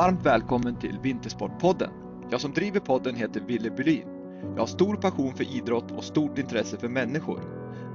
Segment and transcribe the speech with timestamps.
[0.00, 1.90] Varmt välkommen till Vintersportpodden.
[2.30, 4.08] Jag som driver podden heter Ville Bylin.
[4.42, 7.40] Jag har stor passion för idrott och stort intresse för människor.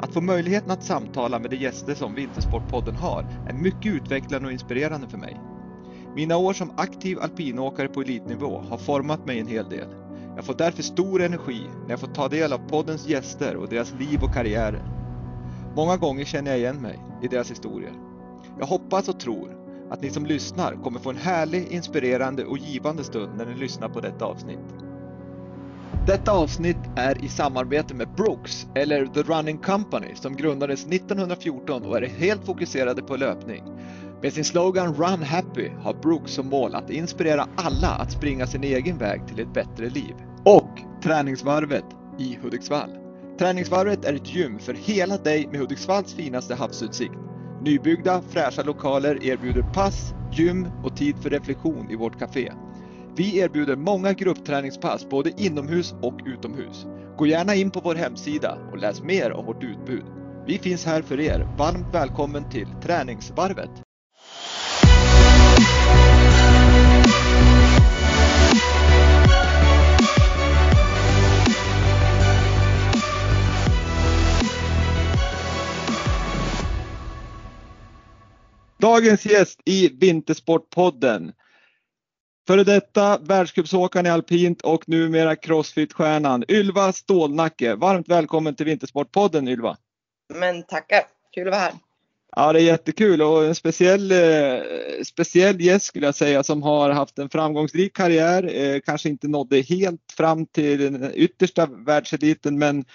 [0.02, 4.52] Att få möjligheten att samtala med de gäster som Vintersportpodden har är mycket utvecklande och
[4.52, 5.42] inspirerande för mig.
[6.16, 9.88] Mina år som aktiv alpinåkare på elitnivå har format mig en hel del.
[10.36, 13.94] Jag får därför stor energi när jag får ta del av poddens gäster och deras
[14.00, 14.84] liv och karriärer.
[15.76, 17.94] Många gånger känner jag igen mig i deras historier.
[18.60, 19.55] Jag hoppas och tror
[19.90, 23.90] att ni som lyssnar kommer få en härlig, inspirerande och givande stund när ni lyssnar
[23.90, 24.86] på detta avsnitt.
[26.08, 31.98] Detta avsnitt är i samarbete med Brooks, eller The Running Company, som grundades 1914 och
[31.98, 33.64] är helt fokuserade på löpning.
[34.22, 38.64] Med sin slogan Run Happy har Brooks som mål att inspirera alla att springa sin
[38.64, 40.16] egen väg till ett bättre liv.
[40.44, 40.70] Och
[41.04, 41.86] Träningsvarvet
[42.20, 42.90] i Hudiksvall.
[43.40, 47.16] Träningsvarvet är ett gym för hela dig med Hudiksvalls finaste havsutsikt.
[47.66, 52.52] Nybyggda, fräscha lokaler erbjuder pass, gym och tid för reflektion i vårt café.
[53.16, 56.86] Vi erbjuder många gruppträningspass både inomhus och utomhus.
[57.18, 60.04] Gå gärna in på vår hemsida och läs mer om vårt utbud.
[60.48, 61.48] Vi finns här för er.
[61.58, 63.85] Varmt välkommen till Träningsvarvet!
[78.78, 81.34] Dagens gäst i Vintersportpodden.
[82.48, 87.76] Före detta världscupsåkaren i alpint och numera crossfit-stjärnan Ylva Stålnacke.
[87.76, 89.78] Varmt välkommen till Vintersportpodden Ylva.
[90.34, 91.02] Men tackar,
[91.34, 91.74] kul att vara här.
[92.36, 94.62] Ja, det är jättekul och en speciell, eh,
[95.06, 98.56] speciell gäst skulle jag säga som har haft en framgångsrik karriär.
[98.56, 102.86] Eh, kanske inte nådde helt fram till den yttersta världseliten men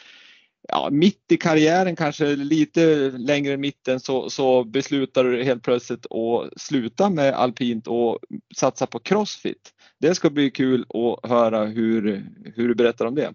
[0.69, 6.07] ja, mitt i karriären, kanske lite längre i mitten, så, så beslutar du helt plötsligt
[6.07, 8.19] att sluta med alpint och
[8.57, 9.75] satsa på crossfit.
[9.99, 12.27] Det ska bli kul att höra hur,
[12.57, 13.35] hur du berättar om det.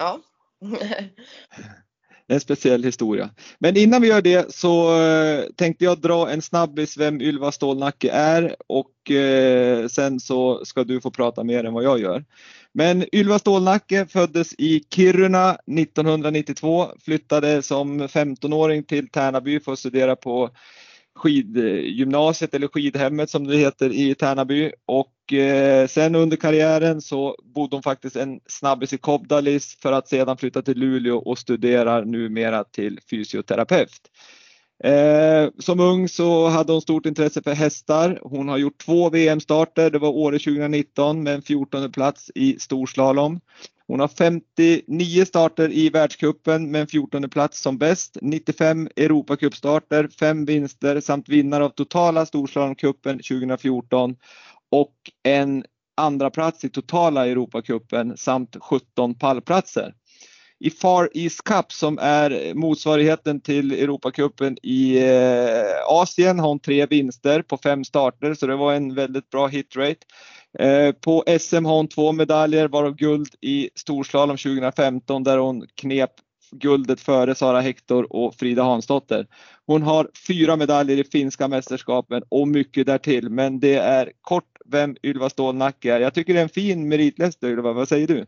[0.00, 0.20] Ja.
[2.28, 3.30] en speciell historia.
[3.58, 8.10] Men innan vi gör det så eh, tänkte jag dra en snabbis vem Ylva Stålnacke
[8.10, 12.24] är och eh, sen så ska du få prata mer än vad jag gör.
[12.72, 20.16] Men Ylva Stålnacke föddes i Kiruna 1992, flyttade som 15-åring till Tärnaby för att studera
[20.16, 20.50] på
[21.18, 27.76] skidgymnasiet eller skidhemmet som det heter i Tärnaby och eh, sen under karriären så bodde
[27.76, 32.64] hon faktiskt en snabbis i Kobdalis för att sedan flytta till Luleå och studerar numera
[32.64, 34.10] till fysioterapeut.
[34.84, 38.18] Eh, som ung så hade hon stort intresse för hästar.
[38.22, 39.90] Hon har gjort två VM-starter.
[39.90, 43.40] Det var Åre 2019 med en 14 plats i storslalom.
[43.88, 48.18] Hon har 59 starter i världskuppen med en 14 plats som bäst.
[48.22, 54.16] 95 Europacupstarter, 5 vinster samt vinnare av totala storslalomcupen 2014
[54.70, 55.64] och en
[55.96, 59.94] andra plats i totala Europacupen samt 17 pallplatser
[60.60, 66.86] i Far East Cup som är motsvarigheten till Europacupen i eh, Asien har hon tre
[66.86, 70.00] vinster på fem starter så det var en väldigt bra hitrate.
[70.58, 76.10] Eh, på SM har hon två medaljer varav guld i storslalom 2015 där hon knep
[76.50, 79.26] guldet före Sara Hector och Frida Hansdotter.
[79.66, 84.96] Hon har fyra medaljer i finska mästerskapen och mycket därtill men det är kort vem
[85.02, 86.00] Ylva Stålnacke är.
[86.00, 88.26] Jag tycker det är en fin meritlista Ylva, vad säger du?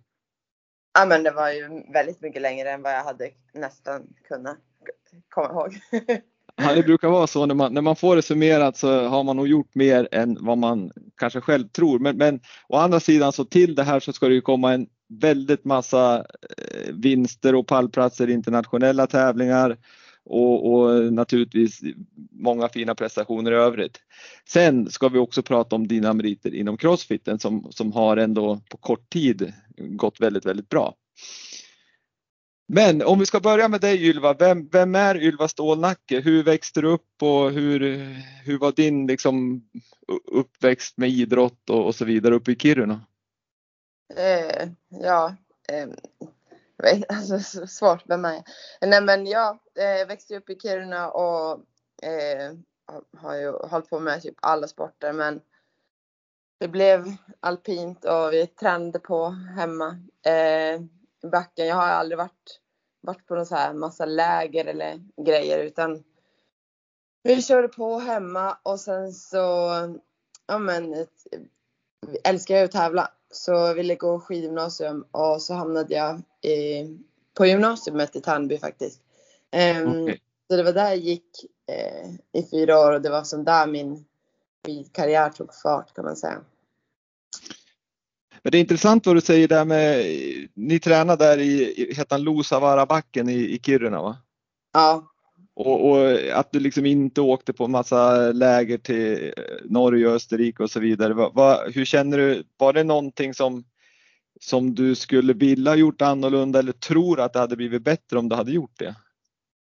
[0.94, 4.58] Ja men det var ju väldigt mycket längre än vad jag hade nästan kunnat
[5.28, 5.80] komma ihåg.
[6.56, 9.36] Ja, det brukar vara så när man, när man får det summerat så har man
[9.36, 11.98] nog gjort mer än vad man kanske själv tror.
[11.98, 14.86] Men, men å andra sidan så till det här så ska det ju komma en
[15.20, 16.16] väldigt massa
[16.58, 19.76] eh, vinster och pallplatser i internationella tävlingar
[20.30, 21.80] och, och, naturligtvis
[22.30, 23.98] många fina prestationer i övrigt.
[24.48, 28.76] Sen ska vi också prata om dina meriter inom crossfiten som, som har ändå på
[28.76, 30.94] kort tid gått väldigt, väldigt bra.
[32.72, 36.20] Men om vi ska börja med dig Ylva, vem, vem är Ylva Stålnacke?
[36.20, 37.80] Hur växte du upp och hur,
[38.44, 39.64] hur var din liksom,
[40.32, 43.00] uppväxt med idrott och, och så vidare uppe i Kiruna?
[44.16, 45.36] Eh, ja,
[45.72, 45.88] eh,
[47.08, 48.44] alltså, svårt, vem är jag?
[48.90, 51.52] Nej men ja, eh, jag växte upp i Kiruna och
[52.02, 52.52] eh,
[53.16, 55.40] har ju hållit på med typ alla sporter men
[56.60, 60.74] det blev alpint och vi tränade på hemma eh,
[61.22, 61.66] i backen.
[61.66, 62.60] Jag har aldrig varit,
[63.00, 66.04] varit på någon så här massa läger eller grejer utan
[67.22, 69.38] vi körde på hemma och sen så,
[70.46, 71.06] ja men,
[72.24, 73.10] älskar jag att tävla.
[73.30, 76.86] Så ville gå skidgymnasium och så hamnade jag i,
[77.34, 79.00] på gymnasiet i Tärnby faktiskt.
[79.82, 80.18] Um, okay.
[80.50, 83.66] Så det var där jag gick eh, i fyra år och det var som där
[83.66, 84.04] min
[84.66, 86.40] skidkarriär tog fart kan man säga.
[88.42, 90.04] Men det är intressant vad du säger där med,
[90.54, 94.16] ni tränar där i, heter han Luossavaara-backen i, i Kiruna va?
[94.72, 95.06] Ja.
[95.54, 99.34] Och, och, att du liksom inte åkte på massa läger till
[99.64, 101.14] Norge och Österrike och så vidare.
[101.14, 103.64] Va, va, hur känner du, var det någonting som,
[104.42, 108.36] som du skulle vilja gjort annorlunda eller tror att det hade blivit bättre om du
[108.36, 108.94] hade gjort det?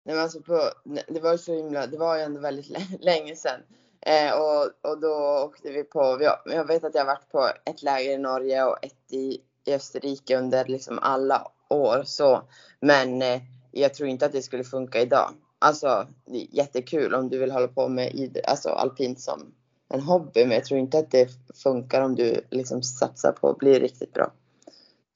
[0.05, 0.69] Nej, men alltså på,
[1.07, 2.69] det var så himla, det var ju ändå väldigt
[3.01, 3.59] länge sedan.
[4.01, 8.11] Eh, och, och då åkte vi på, jag vet att jag varit på ett läger
[8.11, 12.41] i Norge och ett i, i Österrike under liksom alla år så.
[12.79, 15.29] Men eh, jag tror inte att det skulle funka idag.
[15.59, 19.53] Alltså det är jättekul om du vill hålla på med alltså, alpint som
[19.89, 20.45] en hobby.
[20.45, 21.29] Men jag tror inte att det
[21.63, 24.31] funkar om du liksom satsar på att bli riktigt bra.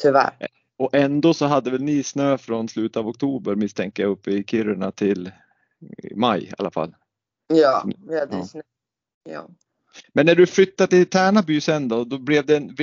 [0.02, 0.48] Tyvärr.
[0.78, 4.44] Och ändå så hade väl ni snö från slutet av oktober misstänker jag uppe i
[4.44, 5.32] Kiruna till
[6.16, 6.96] maj i alla fall.
[7.48, 8.46] Ja, vi hade ja.
[8.46, 8.62] snö
[9.30, 9.50] Ja.
[10.14, 12.76] Men när du flyttade till Tärnaby sen då, då blev det en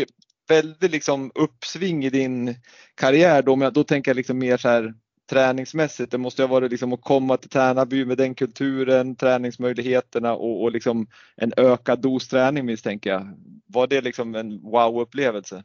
[0.48, 2.54] väldigt liksom uppsving i din
[2.94, 4.94] karriär då, då tänker jag liksom mer så här
[5.30, 6.10] träningsmässigt.
[6.10, 10.72] Det måste ha varit liksom att komma till Tärnaby med den kulturen, träningsmöjligheterna och, och
[10.72, 11.06] liksom
[11.36, 13.38] en ökad dos träning misstänker jag.
[13.66, 15.64] Var det liksom en wow-upplevelse?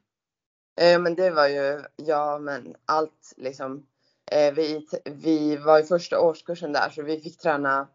[0.80, 3.86] Eh, men det var ju, ja men allt liksom.
[4.32, 7.88] Eh, vi, vi var i första årskursen där så vi fick träna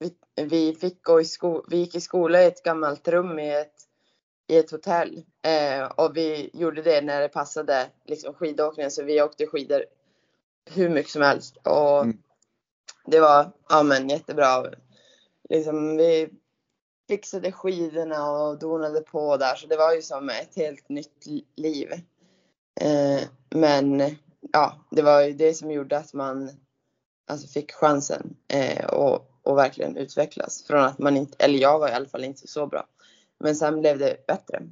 [0.00, 0.14] vi,
[0.44, 3.74] vi fick gå i sko, vi gick i skola i ett gammalt rum i ett,
[4.46, 5.22] i ett hotell.
[5.42, 8.90] Eh, och vi gjorde det när det passade liksom skidåkningen.
[8.90, 9.84] Så vi åkte skidor
[10.70, 11.56] hur mycket som helst.
[11.64, 12.18] Och mm.
[13.06, 14.66] det var ja, men, jättebra.
[15.48, 16.28] Liksom, vi
[17.08, 19.54] fixade skidorna och donade på där.
[19.54, 21.26] Så det var ju som ett helt nytt
[21.56, 21.92] liv.
[22.80, 24.02] Eh, men
[24.52, 26.50] ja, det var ju det som gjorde att man
[27.30, 28.36] alltså, fick chansen.
[28.48, 30.64] Eh, och och verkligen utvecklas.
[30.66, 32.86] Från att man inte, eller jag var i alla fall inte så bra.
[33.40, 34.62] Men sen blev det bättre.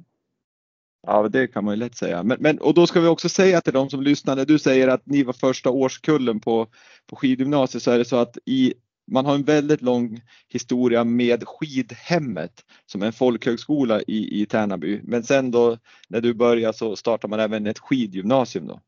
[1.07, 2.23] Ja, det kan man ju lätt säga.
[2.23, 4.87] Men, men, och då ska vi också säga till de som lyssnar, när du säger
[4.87, 6.67] att ni var första årskullen på,
[7.05, 8.73] på skidgymnasiet så är det så att i,
[9.11, 15.01] man har en väldigt lång historia med skidhemmet som en folkhögskola i, i Tärnaby.
[15.03, 15.77] Men sen då
[16.07, 18.81] när du börjar så startar man även ett skidgymnasium då.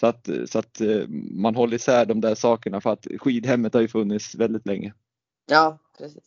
[0.00, 3.80] Så att, så att eh, man håller isär de där sakerna för att skidhemmet har
[3.80, 4.94] ju funnits väldigt länge.
[5.50, 6.22] Ja, precis.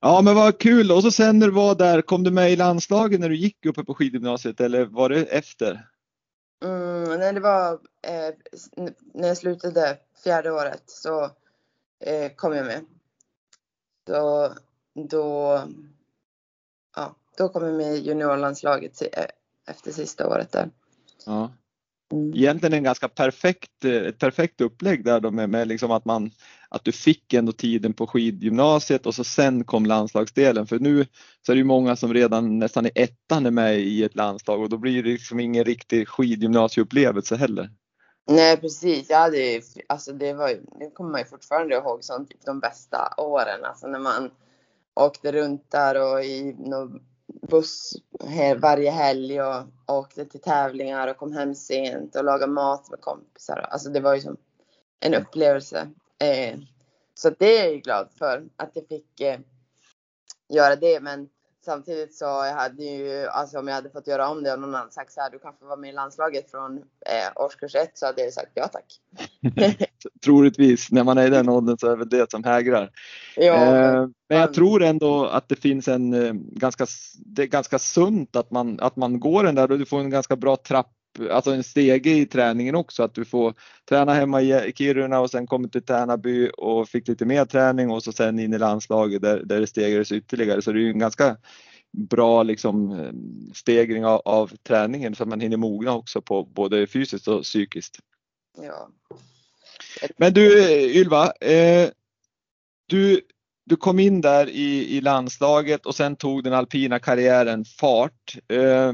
[0.00, 2.56] Ja men vad kul och så sen när du var där, kom du med i
[2.56, 5.86] landslaget när du gick uppe på skidgymnasiet eller var det efter?
[6.64, 7.72] Mm, nej det var
[8.06, 8.34] eh,
[9.14, 11.30] när jag slutade fjärde året så
[12.00, 12.84] eh, kom jag med.
[14.06, 14.54] Då,
[15.10, 15.60] då,
[16.96, 19.24] ja, då kom jag med i juniorlandslaget eh,
[19.68, 20.70] efter sista året där.
[21.26, 21.52] Ja.
[22.12, 22.34] Mm.
[22.34, 26.30] Egentligen en ganska perfekt, eh, ett perfekt upplägg där då med, med liksom att man
[26.68, 30.66] att du fick ändå tiden på skidgymnasiet och så sen kom landslagsdelen.
[30.66, 31.06] För nu
[31.46, 34.60] så är det ju många som redan nästan i ettan är med i ett landslag
[34.60, 37.70] och då blir det liksom ingen riktig skidgymnasieupplevelse heller.
[38.26, 42.44] Nej precis, ja det, alltså det, var, det kommer man ju fortfarande ihåg som typ
[42.44, 43.64] de bästa åren.
[43.64, 44.30] Alltså när man
[44.94, 47.02] åkte runt där och i någon
[47.48, 47.92] buss
[48.56, 53.68] varje helg och åkte till tävlingar och kom hem sent och lagade mat med kompisar.
[53.70, 54.36] Alltså det var ju som
[55.00, 55.88] en upplevelse.
[56.18, 56.58] Eh,
[57.14, 59.40] så det är jag glad för att jag fick eh,
[60.48, 61.00] göra det.
[61.00, 61.28] Men
[61.64, 64.74] samtidigt så jag hade ju, alltså om jag hade fått göra om det och någon
[64.74, 67.98] annan sagt så här, du kan få vara med i landslaget från eh, årskurs ett
[67.98, 69.00] så hade jag sagt ja tack.
[70.24, 72.90] Troligtvis, när man är i den åldern så är det det som hägrar.
[73.36, 76.86] Ja, eh, men jag tror ändå att det finns en eh, ganska,
[77.18, 80.10] det är ganska sunt att man, att man går den där och du får en
[80.10, 80.92] ganska bra trapp
[81.30, 83.54] alltså en stege i träningen också, att du får
[83.88, 88.02] träna hemma i Kiruna och sen kommer till Tärnaby och fick lite mer träning och
[88.02, 90.62] så sen in i landslaget där, där det stegras ytterligare.
[90.62, 91.36] Så det är ju en ganska
[91.92, 93.06] bra liksom,
[93.54, 97.98] stegring av, av träningen så att man hinner mogna också på både fysiskt och psykiskt.
[98.56, 98.88] Ja.
[100.16, 101.90] Men du Ylva, eh,
[102.86, 103.20] du,
[103.66, 108.36] du kom in där i, i landslaget och sen tog den alpina karriären fart.
[108.48, 108.92] Eh,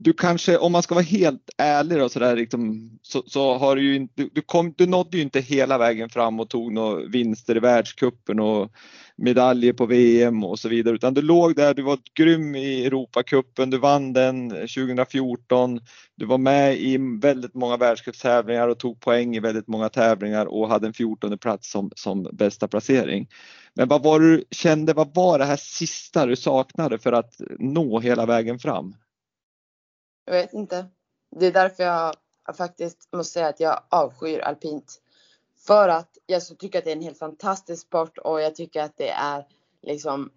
[0.00, 3.76] du kanske, om man ska vara helt ärlig då, så, där, liksom, så, så, har
[3.76, 7.04] du ju inte, du, kom, du nådde ju inte hela vägen fram och tog några
[7.04, 8.72] vinster i världskuppen och
[9.16, 13.70] medaljer på VM och så vidare, utan du låg där, du var grym i Europacupen,
[13.70, 15.80] du vann den 2014,
[16.16, 20.68] du var med i väldigt många världscupstävlingar och tog poäng i väldigt många tävlingar och
[20.68, 23.28] hade en 14 plats som, som bästa placering.
[23.74, 28.00] Men vad var du kände, vad var det här sista du saknade för att nå
[28.00, 28.94] hela vägen fram?
[30.28, 30.86] Jag vet inte.
[31.36, 32.16] Det är därför jag,
[32.56, 35.00] faktiskt måste säga att jag avskyr alpint.
[35.66, 38.82] För att jag så tycker att det är en helt fantastisk sport och jag tycker
[38.82, 39.46] att det är
[39.82, 40.30] liksom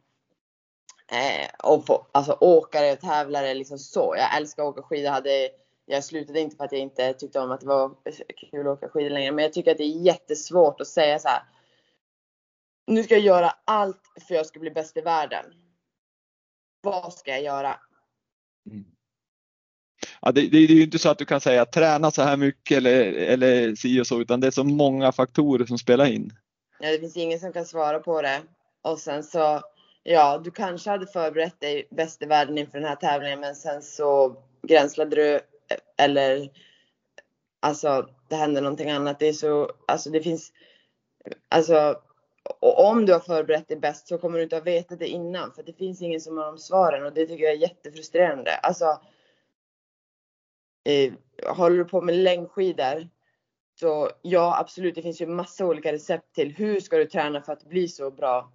[1.11, 4.15] Eh, och på, alltså åkare och tävlare liksom så.
[4.17, 5.09] Jag älskar att åka skidor.
[5.09, 5.49] Hade,
[5.85, 7.95] jag slutade inte för att jag inte tyckte om att det var
[8.51, 9.31] kul att åka skidor längre.
[9.31, 11.43] Men jag tycker att det är jättesvårt att säga så här.
[12.87, 15.45] Nu ska jag göra allt för att jag ska bli bäst i världen.
[16.81, 17.79] Vad ska jag göra?
[18.69, 18.85] Mm.
[20.21, 22.77] Ja, det, det, är ju inte så att du kan säga träna så här mycket
[22.77, 26.33] eller, eller si och så, utan det är så många faktorer som spelar in.
[26.79, 28.41] Ja, det finns ingen som kan svara på det.
[28.81, 29.61] Och sen så,
[30.03, 33.81] ja, du kanske hade förberett dig bäst i världen inför den här tävlingen, men sen
[33.81, 34.35] så
[34.67, 35.39] gränslade du
[35.97, 36.49] eller
[37.59, 39.19] alltså det hände någonting annat.
[39.19, 40.51] Det är så, alltså det finns,
[41.49, 41.95] alltså
[42.59, 45.51] och om du har förberett dig bäst så kommer du inte ha vetat det innan
[45.51, 48.55] för det finns ingen som har de svaren och det tycker jag är jättefrustrerande.
[48.55, 48.99] Alltså,
[50.83, 51.13] eh,
[51.55, 53.07] håller du på med längdskidor
[53.79, 57.53] så ja, absolut, det finns ju massa olika recept till hur ska du träna för
[57.53, 58.51] att bli så bra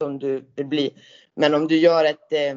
[0.00, 0.94] som du vill bli.
[1.34, 2.56] Men om du gör ett eh,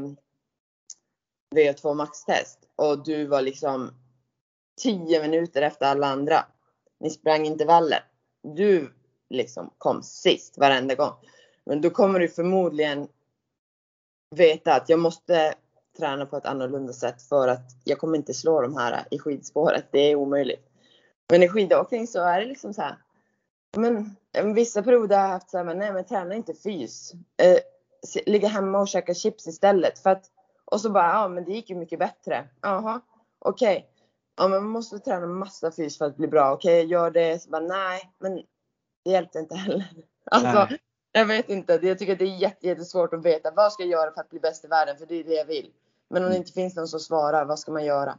[1.55, 3.91] VO2 max-test och du var liksom
[4.81, 6.45] 10 minuter efter alla andra.
[6.99, 8.03] Ni sprang intervaller.
[8.43, 8.93] Du
[9.29, 11.13] liksom kom sist varenda gång.
[11.63, 13.07] Men då kommer du förmodligen
[14.35, 15.55] veta att jag måste
[15.99, 19.85] träna på ett annorlunda sätt för att jag kommer inte slå de här i skidspåret.
[19.91, 20.65] Det är omöjligt.
[21.29, 22.97] Men i skidåkning så är det liksom så här.
[23.77, 24.15] Men
[24.53, 27.13] vissa perioder har jag haft så här, men nej men träna inte fys.
[27.37, 27.57] Eh,
[28.25, 29.99] ligga hemma och käka chips istället.
[29.99, 30.25] För att,
[30.65, 32.47] och så bara, ja men det gick ju mycket bättre.
[32.61, 33.01] Jaha,
[33.39, 33.77] okej.
[33.77, 33.89] Okay.
[34.37, 36.53] Ja men man måste träna massa fys för att bli bra.
[36.53, 37.41] Okej, okay, gör det.
[37.41, 38.35] Så bara, nej, men
[39.03, 39.85] det hjälpte inte heller.
[40.31, 40.79] Alltså, nej.
[41.11, 41.79] jag vet inte.
[41.81, 43.51] Jag tycker att det är jättesvårt att veta.
[43.51, 44.97] Vad ska jag göra för att bli bäst i världen?
[44.97, 45.71] För det är det jag vill.
[46.09, 48.17] Men om det inte finns någon som svarar, vad ska man göra?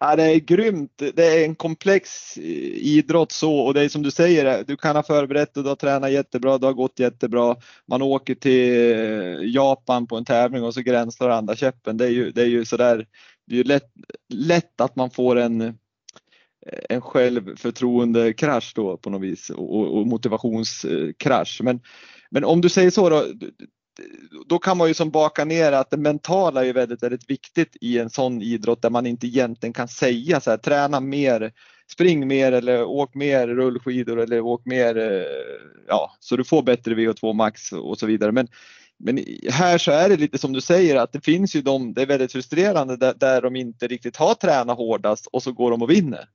[0.00, 1.02] Ja, det är grymt.
[1.14, 2.44] Det är en komplex eh,
[2.76, 5.76] idrott så och det är som du säger, du kan ha förberett och du har
[5.76, 7.56] tränat jättebra, Det har gått jättebra.
[7.86, 11.96] Man åker till eh, Japan på en tävling och så gränslar andra käppen.
[11.96, 13.06] Det är ju, det är ju sådär,
[13.46, 13.92] det är ju lätt,
[14.28, 15.72] lätt att man får en, eh,
[16.88, 21.60] en självförtroendekrasch då på något vis och, och motivationskrasch.
[21.62, 21.80] Men,
[22.30, 23.24] men om du säger så då,
[24.46, 27.98] då kan man ju som baka ner att det mentala är väldigt, väldigt viktigt i
[27.98, 31.52] en sån idrott där man inte egentligen kan säga så här, träna mer,
[31.92, 35.22] spring mer eller åk mer rullskidor eller åk mer, eh,
[35.88, 38.32] ja, så du får bättre VO2 max och så vidare.
[38.32, 38.48] Men,
[38.98, 42.02] men här så är det lite som du säger att det finns ju de, det
[42.02, 45.82] är väldigt frustrerande där, där de inte riktigt har tränat hårdast och så går de
[45.82, 46.28] och vinner.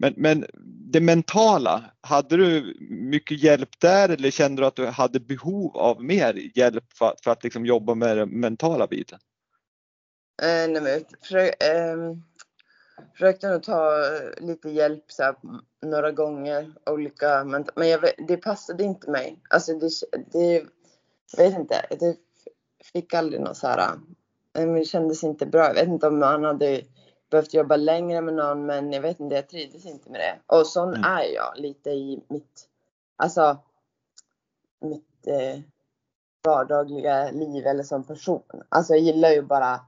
[0.00, 0.46] Men, men
[0.92, 6.04] det mentala, hade du mycket hjälp där eller kände du att du hade behov av
[6.04, 9.18] mer hjälp för, för att liksom jobba med den mentala biten?
[10.42, 12.16] Eh, nej, men för, eh,
[13.12, 13.92] försökte nog ta
[14.38, 15.34] lite hjälp så här,
[15.82, 16.72] några gånger.
[16.86, 19.38] Olika, men men jag, det passade inte mig.
[19.50, 19.90] Alltså det,
[20.32, 20.66] det
[21.36, 21.86] jag vet inte.
[21.90, 22.16] Det
[22.92, 23.92] fick aldrig något så här.
[24.58, 25.66] Eh, det kändes inte bra.
[25.66, 26.82] Jag vet inte om man hade
[27.30, 30.56] behövt jobba längre med någon men jag vet inte, jag trivdes inte med det.
[30.56, 31.04] Och sån mm.
[31.04, 32.68] är jag lite i mitt,
[33.16, 33.58] alltså
[34.80, 35.60] mitt eh,
[36.44, 38.42] vardagliga liv eller som person.
[38.68, 39.80] Alltså jag gillar ju bara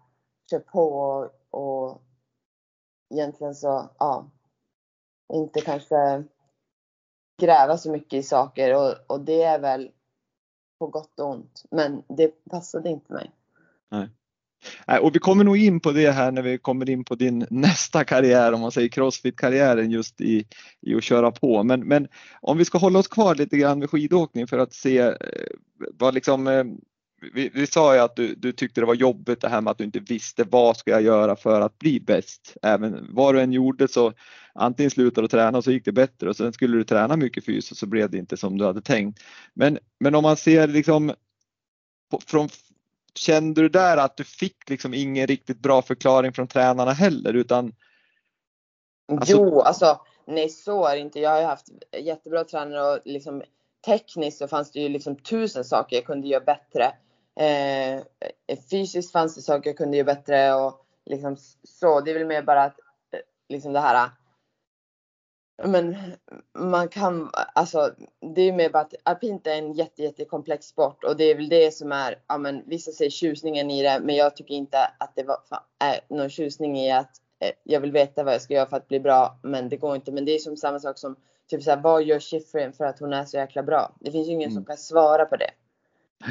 [0.51, 2.03] köra på och, och
[3.11, 4.31] egentligen så, ja,
[5.33, 6.25] inte kanske
[7.41, 9.91] gräva så mycket i saker och, och det är väl
[10.79, 11.65] på gott och ont.
[11.71, 13.31] Men det passade inte mig.
[13.89, 14.09] Nej.
[14.89, 17.47] Eh, och vi kommer nog in på det här när vi kommer in på din
[17.51, 20.45] nästa karriär, om man säger crossfit-karriären just i,
[20.81, 21.63] i att köra på.
[21.63, 22.09] Men, men
[22.41, 25.13] om vi ska hålla oss kvar lite grann med skidåkning för att se eh,
[25.99, 26.65] vad liksom eh,
[27.35, 29.79] vi, vi, sa ju att du, du, tyckte det var jobbigt det här med att
[29.79, 32.57] du inte visste vad ska jag göra för att bli bäst.
[32.63, 34.13] Även vad du än gjorde så
[34.55, 37.45] antingen slutade du träna och så gick det bättre och sen skulle du träna mycket
[37.45, 39.23] fys och så blev det inte som du hade tänkt.
[39.55, 41.13] Men, men om man ser liksom
[42.11, 42.49] på, från
[43.15, 47.75] kände du där att du fick liksom ingen riktigt bra förklaring från tränarna heller utan?
[49.13, 49.33] Alltså...
[49.33, 51.21] Jo, alltså nej så är det inte.
[51.21, 51.67] Jag har ju haft
[51.99, 53.43] jättebra tränare och liksom
[53.87, 56.93] tekniskt så fanns det ju liksom tusen saker jag kunde göra bättre.
[57.41, 58.03] Eh,
[58.71, 62.01] fysiskt fanns det saker jag kunde göra bättre och liksom så.
[62.01, 62.79] Det är väl mer bara att
[63.13, 64.09] eh, liksom det här
[65.65, 65.97] men
[66.59, 67.95] man kan, alltså
[68.35, 71.49] det är mer bara att alpint är en jätte, jättekomplex sport och det är väl
[71.49, 75.13] det som är, ja men vissa säger tjusningen i det, men jag tycker inte att
[75.17, 75.39] det var,
[75.79, 78.89] är någon tjusning i att eh, jag vill veta vad jag ska göra för att
[78.89, 80.13] bli bra, men det går inte.
[80.13, 81.17] Men det är som samma sak som
[81.51, 83.97] typ såhär, vad gör Schifrin för att hon är så jäkla bra?
[84.01, 84.55] Det finns ju ingen mm.
[84.55, 85.51] som kan svara på det.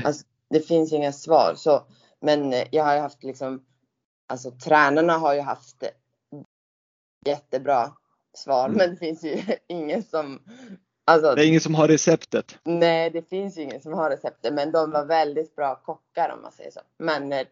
[0.05, 1.83] Alltså, det finns inga svar så,
[2.19, 3.65] men eh, jag har ju haft liksom,
[4.27, 5.83] alltså tränarna har ju haft
[7.25, 7.91] jättebra
[8.33, 8.65] svar.
[8.65, 8.77] Mm.
[8.77, 10.39] Men det finns ju ingen som
[11.05, 12.57] Alltså, Det är ingen som har receptet.
[12.63, 16.41] nej, det finns ju ingen som har receptet, men de var väldigt bra kockar om
[16.41, 16.79] man säger så.
[16.97, 17.47] Men eh,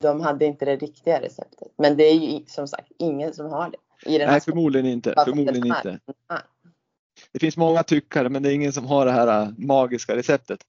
[0.00, 1.68] de hade inte det riktiga receptet.
[1.78, 4.10] Men det är ju som sagt ingen som har det.
[4.10, 5.14] I den Nej, här förmodligen inte.
[5.24, 5.98] Förmodligen inte.
[6.30, 6.40] Nej.
[7.32, 10.60] Det finns många tyckare men det är ingen som har det här äh, magiska receptet.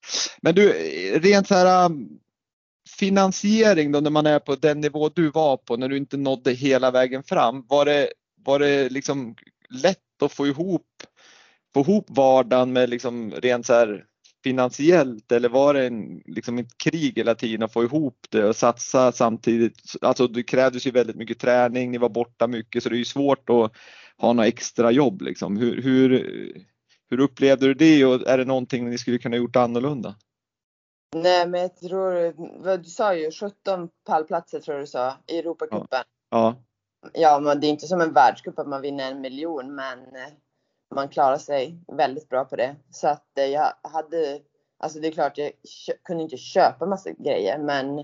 [0.42, 2.08] Men du, eh, rent så här ähm,
[2.98, 6.52] finansiering då när man är på den nivå du var på när du inte nådde
[6.52, 7.66] hela vägen fram.
[7.68, 8.12] Var det,
[8.44, 9.34] var det liksom
[9.82, 10.86] lätt att få ihop,
[11.74, 14.04] få ihop vardagen med liksom rent så här
[14.44, 18.56] finansiellt eller var det en, liksom ett krig hela tiden att få ihop det och
[18.56, 19.82] satsa samtidigt?
[20.00, 23.04] Alltså det krävdes ju väldigt mycket träning, ni var borta mycket så det är ju
[23.04, 23.72] svårt att
[24.18, 25.56] ha några extra jobb liksom.
[25.56, 26.10] Hur, hur,
[27.10, 30.14] hur upplevde du det och är det någonting ni skulle kunna gjort annorlunda?
[31.14, 35.86] Nej, men jag tror, du sa ju 17 pallplatser tror du sa i Europacupen.
[35.90, 36.56] Ja, Ja,
[37.40, 40.32] men det är inte som en världscup att man vinner en miljon, men eh,
[40.94, 42.76] man klarar sig väldigt bra på det.
[42.90, 44.40] Så att eh, jag hade,
[44.78, 45.52] alltså det är klart jag
[46.02, 47.98] kunde inte köpa massa grejer, men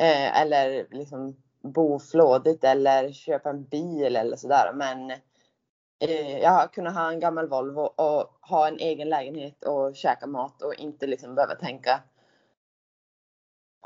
[0.00, 4.72] eh, eller liksom bo flådigt eller köpa en bil eller sådär.
[4.74, 5.10] Men
[5.98, 10.26] eh, jag har kunnat ha en gammal Volvo och ha en egen lägenhet och käka
[10.26, 12.00] mat och inte liksom behöva tänka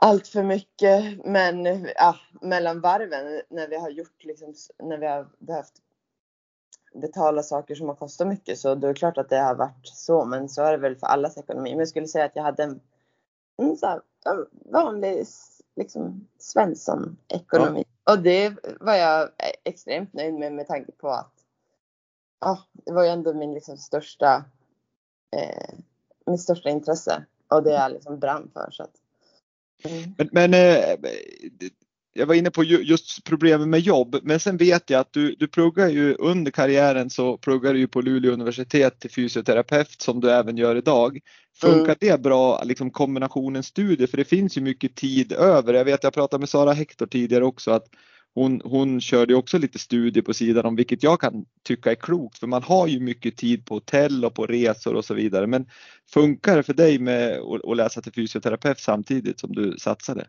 [0.01, 1.25] allt för mycket.
[1.25, 1.65] Men
[1.97, 5.73] ja, mellan varven när vi har gjort liksom, när vi har behövt
[6.95, 9.89] betala saker som har kostat mycket så då är det klart att det har varit
[9.89, 10.25] så.
[10.25, 11.71] Men så är det väl för allas ekonomi.
[11.71, 12.81] Men jag skulle säga att jag hade en,
[13.57, 15.27] en här, en vanlig
[15.77, 17.85] liksom Svensson ekonomi.
[18.05, 19.29] Och det var jag
[19.65, 21.33] extremt nöjd med med tanke på att
[22.41, 24.45] ja, det var ju ändå min liksom största
[25.37, 25.75] eh,
[26.27, 28.71] mitt största intresse och det jag liksom brann för.
[28.71, 28.95] Så att,
[29.85, 30.15] mm.
[30.19, 30.97] men, men eh,
[32.15, 35.35] jag var inne på ju- just problemet med jobb, men sen vet jag att du,
[35.39, 40.21] du pluggar ju under karriären så pluggar du ju på Luleå universitet till fysioterapeut som
[40.21, 41.19] du även gör idag.
[41.61, 41.97] Funkar Mm.
[42.01, 44.07] det bra, liksom kombinationen studier?
[44.07, 45.75] För det finns ju mycket tid över.
[45.75, 47.85] Jag vet, jag pratade med Sara Hector tidigare också att
[48.39, 52.39] hon, hon körde också lite studier på sidan om vilket jag kan tycka är klokt
[52.39, 55.47] för man har ju mycket tid på hotell och på resor och så vidare.
[55.47, 55.67] Men
[56.13, 60.27] funkar det för dig med att, att läsa till fysioterapeut samtidigt som du satsade?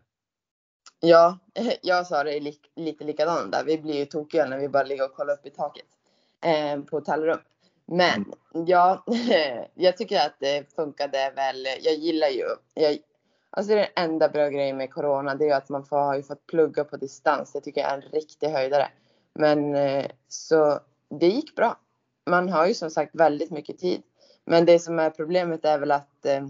[1.00, 1.38] Ja,
[1.82, 3.64] jag sa det li lite likadant där.
[3.64, 5.86] Vi blir ju tokiga när vi bara ligger och kollar upp i taket
[6.44, 7.38] eh, på hotellrum.
[7.86, 8.32] Men
[8.66, 9.04] ja,
[9.74, 11.66] jag tycker att det funkade väl.
[11.82, 12.44] Jag gillar ju,
[12.74, 12.98] jag,
[13.50, 16.22] alltså det enda bra grejen med corona det är ju att man får, har ju
[16.22, 17.52] fått plugga på distans.
[17.52, 18.88] Det tycker jag är en riktig höjdare.
[19.34, 21.78] Men eh, så det gick bra.
[22.30, 24.02] Man har ju som sagt väldigt mycket tid.
[24.44, 26.46] Men det som är problemet är väl att eh,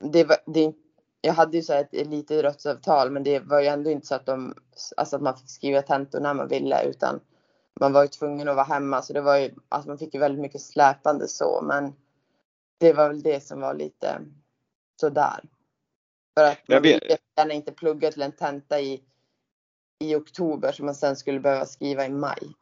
[0.00, 0.72] det, var, det
[1.20, 4.26] jag hade ju så här ett elitidrottsavtal men det var ju ändå inte så att
[4.26, 4.54] de,
[4.96, 7.20] alltså att man fick skriva tentor när man ville utan
[7.80, 10.20] man var ju tvungen att vara hemma så det var ju, alltså man fick ju
[10.20, 11.92] väldigt mycket släpande så men
[12.78, 14.20] det var väl det som var lite
[15.00, 15.40] sådär.
[16.38, 19.02] För att man ville gärna inte plugga till en tenta i,
[20.04, 22.54] i oktober som man sen skulle behöva skriva i maj.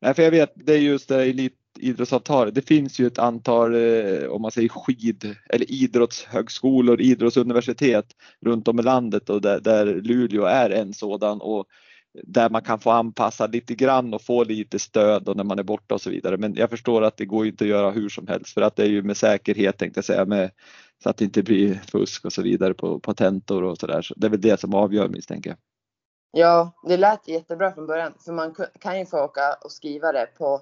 [0.00, 2.54] Nej, för jag vet, det är just det elitidrottsavtalet.
[2.54, 8.06] Det finns ju ett antal, eh, om man säger skid eller idrottshögskolor, idrottsuniversitet
[8.40, 11.66] runt om i landet och där, där Luleå är en sådan och
[12.12, 15.62] där man kan få anpassa lite grann och få lite stöd och när man är
[15.62, 16.36] borta och så vidare.
[16.36, 18.82] Men jag förstår att det går inte att göra hur som helst för att det
[18.82, 20.50] är ju med säkerhet tänkte jag säga med
[21.02, 24.02] så att det inte blir fusk och så vidare på patentor och så där.
[24.02, 25.58] Så det är väl det som avgör misstänker jag.
[26.32, 28.14] Ja, det lät jättebra från början.
[28.24, 30.60] För man kan ju få åka och skriva det på,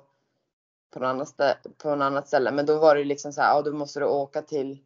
[0.93, 2.53] på, något annat ställe, på något annat ställe.
[2.53, 4.79] Men då var det liksom så här, ja då måste du åka till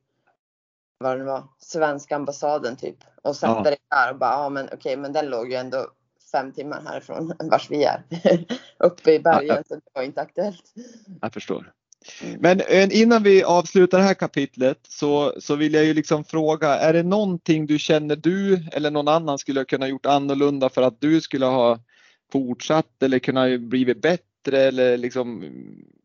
[0.98, 2.96] vad det var, svenska ambassaden typ.
[3.22, 3.62] Och sätta Ja.
[3.62, 5.86] dig där och bara, ja men okej, men den låg ju ändå
[6.32, 8.02] fem timmar härifrån vars vi är.
[8.78, 10.74] Uppe i bergen, så det var inte aktuellt.
[11.20, 11.72] Jag förstår.
[12.22, 12.40] Mm.
[12.40, 16.68] Men eh, innan vi avslutar det här kapitlet så, så vill jag ju liksom fråga,
[16.68, 20.82] är det någonting du känner du eller någon annan skulle ha kunnat gjort annorlunda för
[20.82, 21.78] att du skulle ha
[22.32, 25.44] fortsatt eller kunnat blivit bättre eller liksom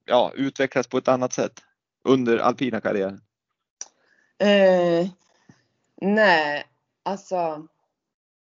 [0.06, 1.64] ja, utvecklats på ett annat sätt
[2.04, 3.22] under alpina karriären?
[4.40, 5.08] Eh,
[6.02, 6.66] nej,
[7.04, 7.68] alltså.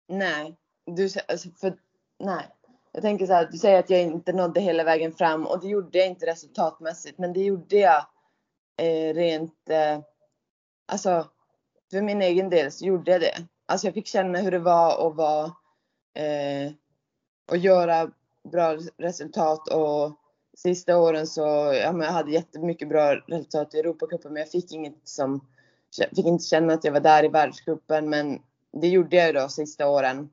[0.09, 0.57] Nej.
[0.87, 1.75] Du, alltså för,
[2.19, 2.49] nej.
[2.93, 5.69] Jag tänker så här, du säger att jag inte nådde hela vägen fram och det
[5.69, 7.19] gjorde jag inte resultatmässigt.
[7.19, 8.07] Men det gjorde jag
[8.77, 10.01] eh, rent, eh,
[10.87, 11.29] alltså
[11.91, 13.47] för min egen del så gjorde jag det.
[13.67, 15.45] Alltså jag fick känna hur det var att vara
[16.15, 16.73] eh,
[17.51, 18.11] och göra
[18.53, 20.13] bra resultat och
[20.57, 21.41] sista åren så,
[21.83, 25.47] ja men jag hade jättemycket bra resultat i Europacupen men jag fick inget som
[26.17, 29.49] fick inte känna att jag var där i världscupen men det gjorde jag ju då
[29.49, 30.31] sista åren.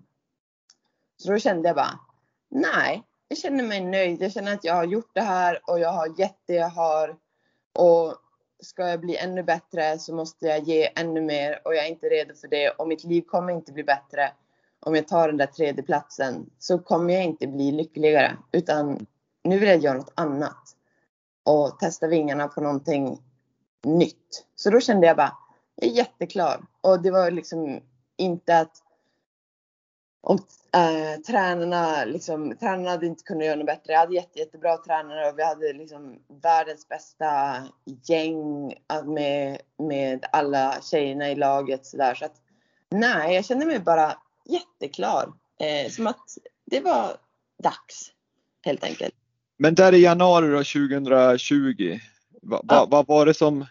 [1.18, 2.00] Så då kände jag bara,
[2.50, 4.22] nej, jag känner mig nöjd.
[4.22, 7.18] Jag känner att jag har gjort det här och jag har gett det jag har.
[7.74, 8.16] Och
[8.60, 12.08] ska jag bli ännu bättre så måste jag ge ännu mer och jag är inte
[12.08, 14.32] redo för det och mitt liv kommer inte bli bättre
[14.80, 19.06] om jag tar den där tredje platsen så kommer jag inte bli lyckligare utan
[19.44, 20.76] nu vill jag göra något annat
[21.46, 23.22] och testa vingarna på någonting
[23.84, 24.46] nytt.
[24.56, 25.38] Så då kände jag bara,
[25.76, 27.82] jag är jätteklar och det var liksom
[28.18, 28.84] inte att
[30.22, 30.40] om
[30.74, 33.94] äh, tränarna, liksom, tränarna hade inte kunnat göra något bättre.
[33.94, 37.56] Jag hade jätte, jättebra tränare och vi hade liksom världens bästa
[38.08, 38.74] gäng
[39.06, 42.16] med, med alla tjejerna i laget så där.
[42.16, 42.36] Så att
[42.90, 44.14] nej, jag kände mig bara
[44.46, 45.34] jätteklar.
[45.60, 47.18] Eh, som att det var
[47.64, 48.12] dags
[48.62, 49.16] helt enkelt.
[49.58, 52.00] Men där i januari då, 2020,
[52.42, 52.88] vad, ja.
[52.90, 53.66] vad var det som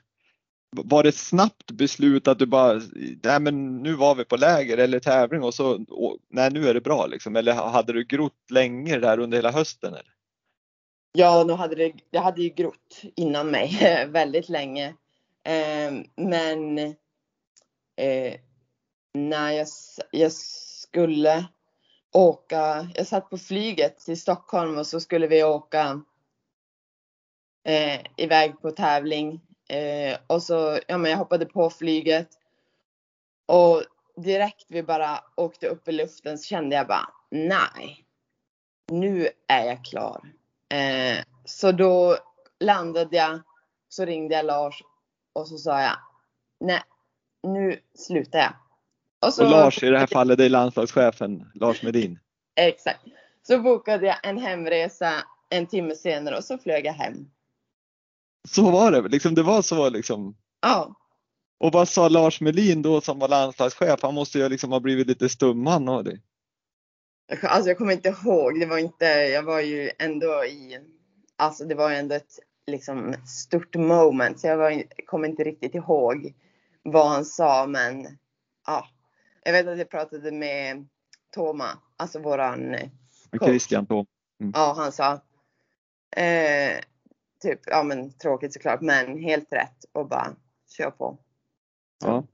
[0.71, 2.81] var det ett snabbt beslut att du bara,
[3.23, 6.75] nej men nu var vi på läger eller tävling och så, och, nej nu är
[6.75, 7.37] det bra liksom.
[7.37, 9.95] Eller hade du grott länge där under hela hösten?
[9.95, 10.15] Eller?
[11.13, 13.79] Ja, nu hade det, det hade ju grott innan mig
[14.09, 14.95] väldigt länge.
[15.45, 16.79] Eh, men
[17.97, 18.35] eh,
[19.15, 19.67] när jag,
[20.11, 21.47] jag skulle
[22.13, 26.03] åka, jag satt på flyget till Stockholm och så skulle vi åka
[27.65, 32.29] eh, iväg på tävling Eh, och så, ja men jag hoppade på flyget.
[33.47, 33.83] Och
[34.17, 38.05] direkt vi bara åkte upp i luften så kände jag bara, nej.
[38.93, 40.21] Nu är jag klar.
[40.75, 42.17] Eh, så då
[42.61, 43.41] landade jag,
[43.89, 44.83] så ringde jag Lars
[45.33, 45.97] och så sa jag,
[46.61, 46.83] nej,
[47.43, 48.53] nu slutar jag.
[49.21, 52.19] Och, så, och Lars i det här fallet, det är landslagschefen Lars Medin.
[52.55, 53.01] Exakt.
[53.43, 55.13] Så bokade jag en hemresa
[55.51, 57.31] en timme senare och så flög jag hem
[58.49, 60.37] så var det, liksom, det var så liksom.
[60.61, 60.95] Ja.
[61.61, 64.03] Och vad sa Lars Melin då som var landslagschef?
[64.03, 66.23] Han måste ju liksom ha blivit lite stum han av dig.
[67.43, 68.61] Alltså jag kommer inte ihåg.
[68.61, 70.79] Det var inte, jag var ju ändå i,
[71.37, 74.41] alltså det var ju ändå ett liksom stort moment.
[74.41, 76.35] Så jag var, kommer inte riktigt ihåg
[76.83, 78.19] vad han sa men
[78.67, 78.87] ja.
[79.45, 80.89] Jag vet att jag pratade med
[81.35, 82.77] Toma, alltså våran
[83.31, 83.49] coach.
[83.49, 84.07] Christian Tom.
[84.41, 84.53] Mm.
[84.55, 85.13] Ja, han sa
[86.17, 86.79] eh,
[87.43, 90.29] typ, ja men tråkigt såklart, men helt rätt och bara
[90.77, 91.19] kör på.
[92.05, 92.25] Ja.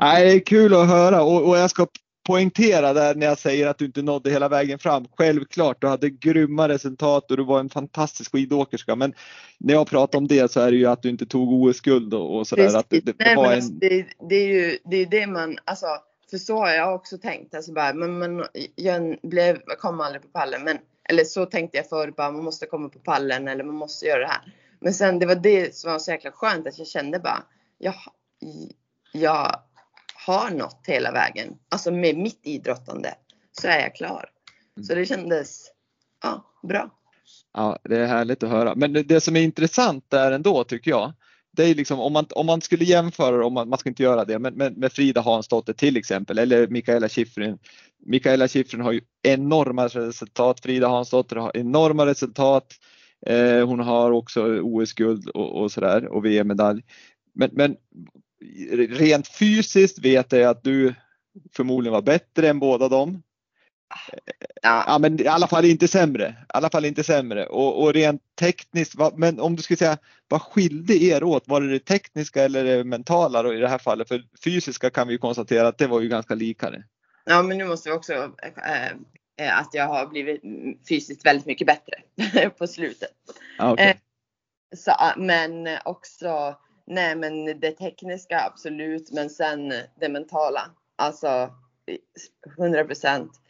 [0.00, 1.86] Nej, det är kul att höra och, och jag ska
[2.26, 5.06] poängtera där när jag säger att du inte nådde hela vägen fram.
[5.16, 8.96] Självklart, du hade grymma resultat och du var en fantastisk skidåkerska.
[8.96, 9.14] Men
[9.58, 12.36] när jag pratar om det så är det ju att du inte tog OS-guld och,
[12.36, 12.76] och sådär.
[12.76, 13.52] Att det, det, Nej, var en...
[13.52, 15.86] alltså, det, det, är ju det, är det man, alltså,
[16.30, 17.54] för så har jag också tänkt.
[17.54, 20.64] Alltså bara, men, men jag, blev, jag kom aldrig på pallen.
[20.64, 24.06] Men eller så tänkte jag förr, bara man måste komma på pallen eller man måste
[24.06, 24.54] göra det här.
[24.80, 27.42] Men sen det var det som var så jäkla skönt att jag kände bara,
[27.78, 27.94] jag,
[29.12, 29.60] jag
[30.26, 31.58] har nått hela vägen.
[31.68, 33.14] Alltså med mitt idrottande
[33.52, 34.30] så är jag klar.
[34.76, 34.84] Mm.
[34.84, 35.66] Så det kändes,
[36.22, 36.90] ja, bra.
[37.54, 38.74] Ja, det är härligt att höra.
[38.74, 41.12] Men det, det som är intressant där ändå tycker jag,
[41.56, 44.24] det är liksom om man, om man skulle jämföra, om man, man ska inte göra
[44.24, 47.58] det, men med, med Frida Hansdotter till exempel eller Mikaela Shiffrin.
[48.06, 50.60] Mikaela Shiffrin har ju enorma resultat.
[50.60, 52.74] Frida Hansdotter har enorma resultat.
[53.26, 56.82] Eh, hon har också OS-guld och, och sådär och VM-medalj.
[57.34, 57.76] Men, men
[58.88, 60.94] rent fysiskt vet jag att du
[61.56, 63.22] förmodligen var bättre än båda dem.
[64.62, 64.84] Ja.
[64.86, 64.98] ja.
[64.98, 66.28] men i alla fall inte sämre.
[66.28, 67.46] I alla fall inte sämre.
[67.46, 71.48] Och, och rent tekniskt, men om du skulle säga vad skilde er åt?
[71.48, 74.08] Var det det tekniska eller det mentala då i det här fallet?
[74.08, 76.84] För fysiska kan vi konstatera att det var ju ganska likare.
[77.24, 80.42] Ja, men nu måste vi också äh, att jag har blivit
[80.88, 83.10] fysiskt väldigt mycket bättre på slutet.
[83.58, 83.86] Okay.
[83.86, 83.96] Äh,
[84.76, 90.70] så, men också, nej men det tekniska absolut, men sen det mentala.
[90.96, 91.50] Alltså
[92.58, 93.41] 100 procent.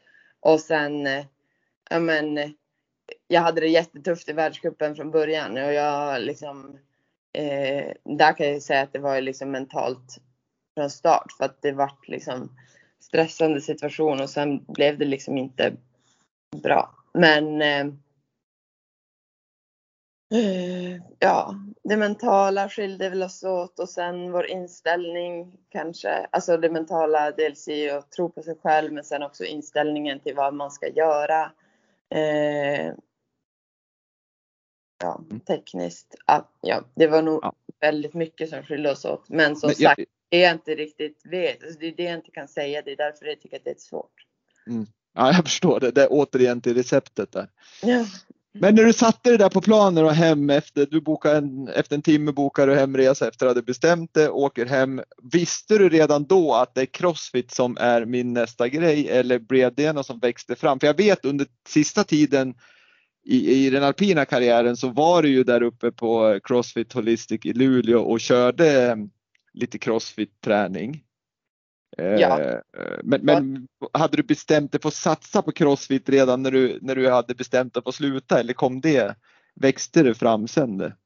[0.42, 1.24] Och sen, eh,
[1.90, 2.54] ja men,
[3.28, 6.78] jag hade det jättetufft i världscupen från början och jag liksom,
[7.32, 10.18] eh, där kan jag säga att det var liksom mentalt
[10.74, 12.56] från start för att det vart liksom
[13.00, 15.76] stressande situation och sen blev det liksom inte
[16.62, 16.94] bra.
[17.14, 17.86] Men eh,
[20.34, 26.26] eh ja, det mentala skilde väl oss åt och sen vår inställning kanske.
[26.30, 30.34] Alltså det mentala dels i att tro på sig själv men sen också inställningen till
[30.34, 31.52] vad man ska göra.
[32.14, 32.92] Eh,
[35.02, 35.40] ja, mm.
[35.40, 36.14] tekniskt.
[36.60, 37.52] Ja, det var nog ja.
[37.80, 39.28] väldigt mycket som skilde oss åt.
[39.28, 42.14] Men som men, sagt, jag, det jag inte riktigt vet, alltså det är det jag
[42.14, 42.82] inte kan säga.
[42.82, 44.26] Det är därför jag tycker att det är svårt.
[44.66, 44.86] Mm.
[45.14, 45.90] Ja, jag förstår det.
[45.90, 47.48] Det är återigen till receptet där.
[47.82, 48.04] Ja.
[48.54, 51.96] Men när du satte dig där på planen och hem efter, du bokade en, efter
[51.96, 55.02] en timme bokar du hemresa efter att du bestämt det, åker hem.
[55.32, 59.74] Visste du redan då att det är crossfit som är min nästa grej eller blev
[59.74, 60.80] det något som växte fram?
[60.80, 62.54] För jag vet under sista tiden
[63.24, 67.52] i, i den alpina karriären så var du ju där uppe på Crossfit Holistic i
[67.52, 68.96] Luleå och körde
[69.52, 71.00] lite crossfit-träning.
[71.96, 72.60] Ja.
[73.02, 76.94] Men, men hade du bestämt dig för att satsa på crossfit redan när du, när
[76.94, 79.16] du hade bestämt dig för att sluta eller kom det,
[79.54, 80.78] växte det fram sen?
[80.78, 80.96] Det?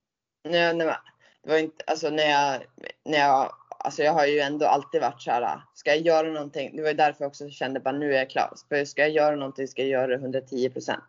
[0.49, 0.96] Nej, nej,
[1.42, 2.62] det var inte, alltså när jag,
[3.05, 6.77] när jag, alltså jag har ju ändå alltid varit så här, ska jag göra någonting,
[6.77, 8.53] det var ju därför jag också kände bara nu är jag klar.
[8.87, 11.05] Ska jag göra någonting ska jag göra det 110 procent.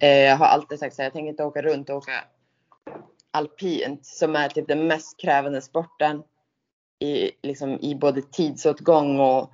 [0.00, 2.24] Jag har alltid sagt så här, jag tänker inte åka runt och åka
[3.30, 6.22] alpint som är typ den mest krävande sporten
[6.98, 9.52] i, liksom, i både tidsåtgång och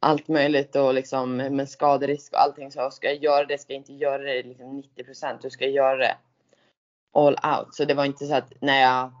[0.00, 3.80] allt möjligt och liksom med skaderisk och allting så ska jag göra det ska jag
[3.80, 5.44] inte göra det liksom 90 procent.
[5.44, 6.16] Hur ska jag göra det
[7.14, 7.74] all out.
[7.74, 9.12] Så det var inte så att när jag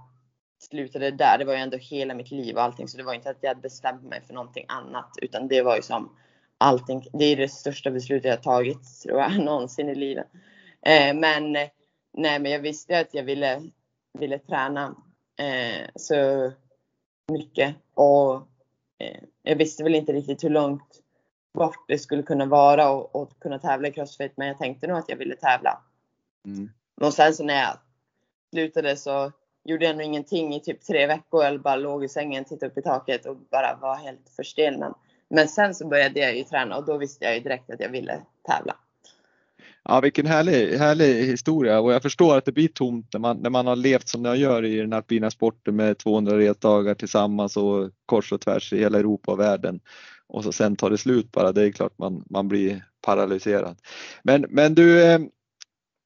[0.58, 2.88] slutade där, det var ju ändå hela mitt liv och allting.
[2.88, 5.76] Så det var inte att jag hade bestämt mig för någonting annat utan det var
[5.76, 6.16] ju som
[6.58, 7.06] allting.
[7.12, 10.26] Det är det största beslutet jag tagit tror jag någonsin i livet.
[10.86, 11.68] Eh, men eh,
[12.12, 13.62] nej, men jag visste att jag ville,
[14.18, 14.94] ville träna
[15.38, 16.52] eh, så
[17.32, 18.34] mycket och
[18.98, 21.00] eh, jag visste väl inte riktigt hur långt
[21.54, 24.32] bort det skulle kunna vara och, och kunna tävla i crossfit.
[24.36, 25.80] Men jag tänkte nog att jag ville tävla.
[26.46, 26.70] Mm.
[27.00, 27.78] Och sen så när jag
[28.52, 29.32] slutade så
[29.64, 31.44] gjorde jag nog ingenting i typ tre veckor.
[31.44, 34.94] Eller bara låg i sängen, tittade upp i taket och bara var helt förstelnad.
[35.28, 37.88] Men sen så började jag ju träna och då visste jag ju direkt att jag
[37.88, 38.76] ville tävla.
[39.84, 43.50] Ja, vilken härlig, härlig historia och jag förstår att det blir tomt när man, när
[43.50, 47.90] man har levt som jag gör i den alpina sporten med 200 resdagar tillsammans och
[48.06, 49.80] kors och tvärs i hela Europa och världen.
[50.26, 53.76] Och så sen tar det slut bara, det är klart man, man blir paralyserad.
[54.22, 55.20] Men, men du, eh,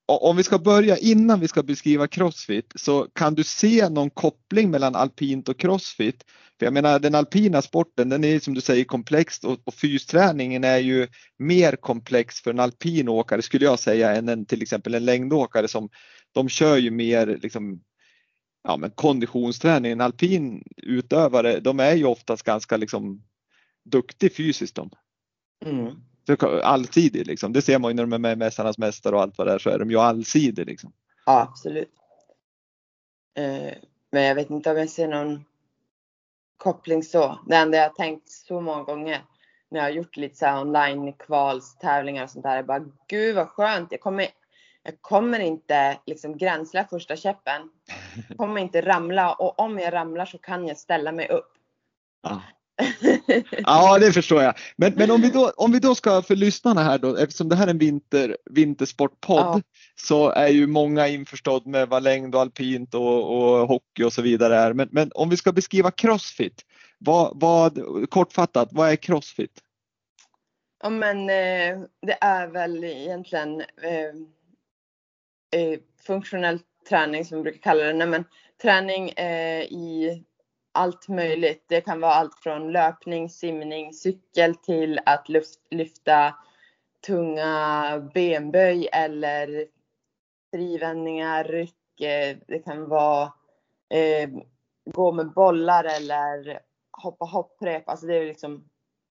[0.09, 4.71] om vi ska börja innan vi ska beskriva crossfit så kan du se någon koppling
[4.71, 6.25] mellan alpint och crossfit?
[6.59, 10.65] För jag menar den alpina sporten den är som du säger komplex och, och fysträningen
[10.65, 14.95] är ju mer komplex för en alpin åkare skulle jag säga än en, till exempel
[14.95, 15.89] en längdåkare som
[16.33, 17.81] de kör ju mer liksom
[18.65, 19.93] ja, men konditionsträning.
[19.93, 23.23] En alpin utövare de är ju oftast ganska liksom
[23.85, 24.91] duktig fysiskt de.
[25.67, 26.08] Mm.
[26.63, 27.53] Allsidig liksom.
[27.53, 29.53] Det ser man ju när de är med i Mästarnas mästare och allt vad det
[29.53, 30.93] är så är de ju allsidig liksom.
[31.27, 31.93] Ja, absolut.
[33.39, 33.75] Eh,
[34.11, 35.45] men jag vet inte om jag ser någon
[36.57, 37.39] koppling så.
[37.47, 39.23] Det enda jag tänkt så många gånger
[39.71, 42.57] när jag har gjort lite så här online kvalstävlingar och sånt där.
[42.57, 43.93] är bara gud vad skönt.
[43.93, 44.27] Jag kommer,
[44.83, 47.71] jag kommer inte liksom gränsla första käppen.
[48.29, 51.53] Jag kommer inte ramla och om jag ramlar så kan jag ställa mig upp.
[52.23, 52.43] Ja.
[53.51, 54.55] ja, det förstår jag.
[54.77, 57.57] Men, men om, vi då, om vi då ska för lyssnarna här då, eftersom det
[57.57, 59.61] här är en vinter, vintersportpodd Ja.
[59.97, 64.23] så är ju många införstådd med vad längd och alpint och, och hockey och så
[64.23, 64.73] vidare är.
[64.73, 66.63] Men, men om vi ska beskriva crossfit,
[66.99, 67.79] vad, vad,
[68.11, 69.63] kortfattat, vad är crossfit?
[70.83, 74.15] Ja men eh, det är väl egentligen eh,
[75.61, 77.93] eh, funktionell träning som vi brukar kalla det.
[77.93, 78.25] Nej, men
[78.63, 80.23] träning eh, i
[80.73, 81.65] allt möjligt.
[81.69, 86.35] Det kan vara allt från löpning, simning, cykel till att luft, lyfta
[87.07, 89.67] tunga benböj eller
[90.53, 92.01] frivändningar, ryck.
[92.01, 93.33] Eh, det kan vara
[93.95, 94.31] eh,
[94.91, 96.61] gå med bollar eller
[97.03, 97.89] hoppa hopprep.
[97.89, 98.65] Alltså det är liksom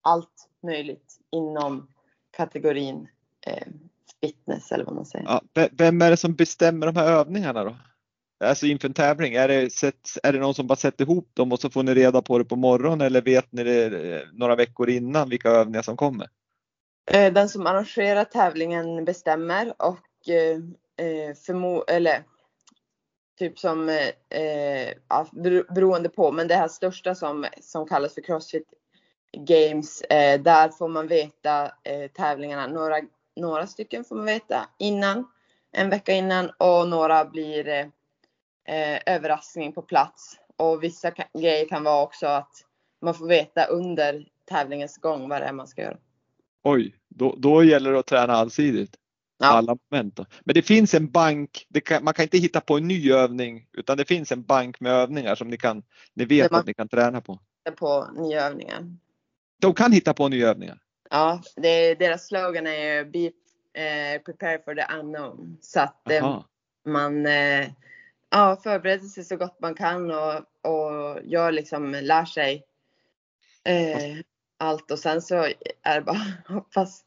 [0.01, 1.87] allt möjligt inom
[2.31, 3.07] kategorin
[3.47, 3.67] eh,
[4.21, 5.25] fitness eller vad man säger.
[5.53, 7.75] Ja, vem är det som bestämmer de här övningarna då?
[8.39, 11.51] Alltså inför en tävling, är det, sett, är det någon som bara sätter ihop dem
[11.51, 14.55] och så får ni reda på det på morgonen eller vet ni det eh, några
[14.55, 16.27] veckor innan vilka övningar som kommer?
[17.11, 20.57] Eh, den som arrangerar tävlingen bestämmer och eh,
[21.05, 22.23] eh förmo eller
[23.39, 23.89] typ som
[24.29, 25.27] eh, ja,
[25.69, 28.67] beroende på, men det här största som, som kallas för Crossfit
[29.37, 32.67] Games, eh, där får man veta eh, tävlingarna.
[32.67, 33.01] Några,
[33.35, 35.27] några stycken får man veta innan,
[35.71, 37.91] en vecka innan och några blir
[38.69, 40.39] eh, överraskning på plats.
[40.57, 42.51] Och vissa kan, grejer kan vara också att
[43.01, 45.97] man får veta under tävlingens gång vad det är man ska göra.
[46.63, 48.95] Oj, då, då gäller det att träna allsidigt.
[49.37, 49.47] Ja.
[49.47, 50.25] Alla moment då.
[50.43, 53.97] Men det finns en bank, kan, man kan inte hitta på en ny övning utan
[53.97, 56.87] det finns en bank med övningar som ni, kan, ni vet man- att ni kan
[56.87, 57.39] träna på.
[57.77, 58.95] på nya övningar.
[59.61, 60.79] De kan hitta på nya övningar.
[61.09, 63.31] Ja, det, deras slogan är ju Be
[63.81, 65.57] eh, prepare for the unknown.
[65.61, 66.41] Så att eh,
[66.85, 67.67] man eh,
[68.31, 72.63] ja, förbereder sig så gott man kan och, och gör liksom, lär sig
[73.63, 74.17] eh,
[74.59, 75.35] allt och sen så
[75.83, 77.03] är det bara hoppas.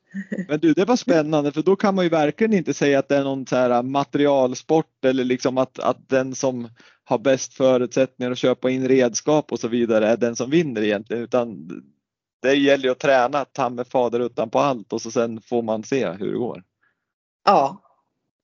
[0.49, 3.17] Men du, det var spännande för då kan man ju verkligen inte säga att det
[3.17, 6.69] är någon så här materialsport eller liksom att, att den som
[7.05, 11.23] har bäst förutsättningar att köpa in redskap och så vidare är den som vinner egentligen
[11.23, 11.69] utan
[12.43, 15.85] det gäller ju att träna ta med faderuttan på allt och så sen får man
[15.85, 16.63] se hur det går.
[17.45, 17.82] Ja,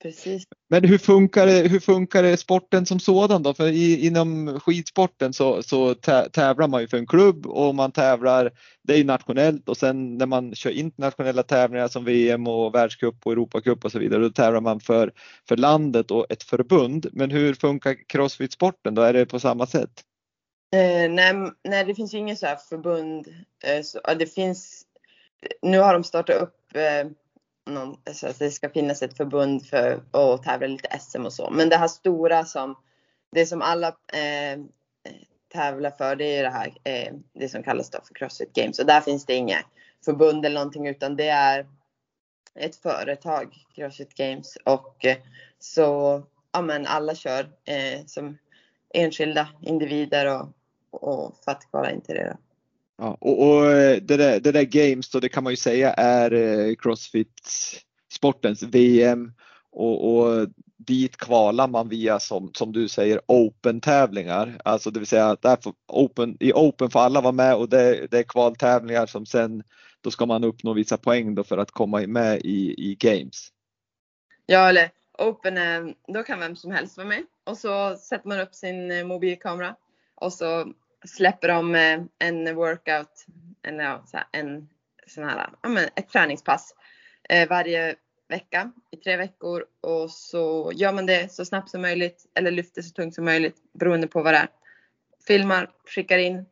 [0.03, 0.45] precis.
[0.69, 3.55] Men hur funkar det, hur funkar det sporten som sådan då?
[3.55, 5.95] För i, inom skidsporten så, så
[6.33, 10.19] tävlar man ju för en klubb och man tävlar, det är ju nationellt och sen
[10.19, 14.31] när man kör internationella tävlingar som VM och världscup och Europacup och så vidare, då
[14.31, 15.13] tävlar man för,
[15.49, 17.07] för landet och ett förbund.
[17.13, 19.03] Men hur funkar crossfit-sporten då?
[19.03, 20.05] Är det på samma sätt?
[20.73, 21.35] Eh, nej,
[21.69, 23.29] nej, det finns ju inget så här förbund.
[23.65, 24.83] Eh, så, det finns,
[25.63, 27.11] nu har de startat upp eh,
[27.69, 31.51] någon, så att det ska finnas ett förbund för att tävla lite SM och så.
[31.51, 32.75] Men det här stora som,
[33.33, 34.59] det som alla eh,
[35.53, 38.79] tävlar för det är det här, eh, det som kallas då för Crossfit Games.
[38.79, 39.65] Och där finns det inget
[40.05, 41.67] förbund eller någonting utan det är
[42.55, 44.57] ett företag, Crossfit Games.
[44.65, 45.17] Och eh,
[45.59, 48.39] så, ja men alla kör eh, som
[48.95, 50.49] enskilda individer och,
[50.91, 52.29] och för att kvala in till det.
[52.31, 52.48] Då.
[52.99, 55.93] Ja, och, och eh, det, där, det där Games då, det kan man ju säga
[55.93, 57.43] är eh, Crossfit
[58.13, 59.33] sportens VM
[59.71, 64.61] och, och dit kvalar man via som, som du säger open tävlingar.
[64.65, 65.59] Alltså det vill säga att där
[65.89, 69.63] open, i open får alla vara med och det, det är kvaltävlingar som sen
[70.01, 73.49] då ska man uppnå vissa poäng då för att komma med i, i games.
[74.47, 78.41] Ja eller open eh, då kan vem som helst vara med och så sätter man
[78.41, 79.77] upp sin mobilkamera
[80.15, 80.73] och så
[81.07, 83.27] släpper de eh, en workout,
[83.63, 83.81] en,
[84.33, 84.69] en
[85.07, 86.75] sån här, ja, men ett träningspass
[87.29, 87.97] eh, varje
[88.29, 92.83] vecka i tre veckor och så gör man det så snabbt som möjligt eller lyfter
[92.83, 94.49] så tungt som möjligt beroende på vad det är.
[95.27, 96.47] Filmar, skickar in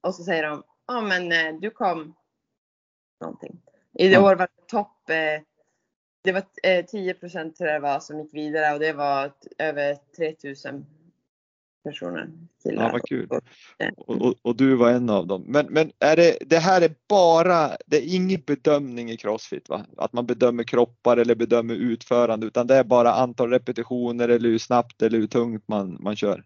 [0.00, 2.14] och så säger de, ja men eh, du kom
[3.20, 3.60] någonting.
[3.92, 4.96] I år var det topp,
[6.22, 9.96] det var 10 procent tror jag det var som gick vidare och det var över
[10.16, 10.86] 3000
[11.84, 12.28] personer.
[12.62, 13.28] Ja, vad kul.
[13.96, 15.44] Och, och, och, du var en av dem.
[15.46, 19.86] Men, men är det, det här är bara, det är ingen bedömning i Crossfit va?
[19.96, 24.58] Att man bedömer kroppar eller bedömer utförande utan det är bara antal repetitioner eller hur
[24.58, 26.44] snabbt eller hur tungt man, man kör?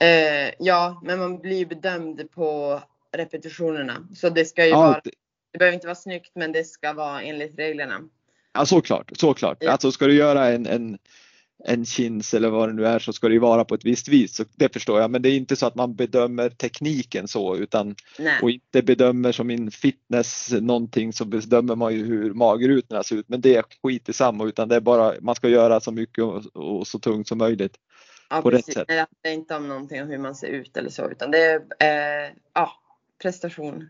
[0.00, 2.80] Eh, ja, men man blir bedömd på
[3.12, 4.08] repetitionerna.
[4.14, 5.00] Så det ska ju ja, vara,
[5.52, 8.00] det behöver inte vara snyggt men det ska vara enligt reglerna.
[8.52, 9.58] Ja såklart, såklart.
[9.60, 9.70] Ja.
[9.70, 10.98] Alltså ska du göra en, en
[11.64, 14.08] en chins eller vad det nu är så ska det ju vara på ett visst
[14.08, 14.36] vis.
[14.36, 15.10] Så det förstår jag.
[15.10, 18.38] Men det är inte så att man bedömer tekniken så utan Nej.
[18.42, 23.28] och inte bedömer som in fitness någonting så bedömer man ju hur magrutorna ser ut.
[23.28, 26.24] Men det är skit i samma utan det är bara man ska göra så mycket
[26.24, 27.76] och, och så tungt som möjligt.
[28.30, 28.76] Ja, på precis.
[28.76, 29.08] rätt sätt.
[29.22, 31.38] Det är inte om någonting om hur man ser ut eller så utan det
[31.78, 32.72] är eh, ja,
[33.22, 33.88] prestation.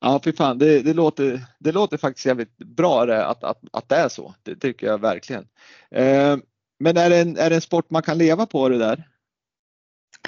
[0.00, 3.88] Ja, fy fan, det, det, låter, det låter faktiskt jävligt bra det, att, att, att
[3.88, 4.34] det är så.
[4.42, 5.48] Det tycker jag verkligen.
[5.90, 6.36] Eh,
[6.78, 9.08] men är det, en, är det en sport man kan leva på det där?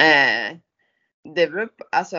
[0.00, 0.56] Eh,
[1.34, 2.16] det beror på, alltså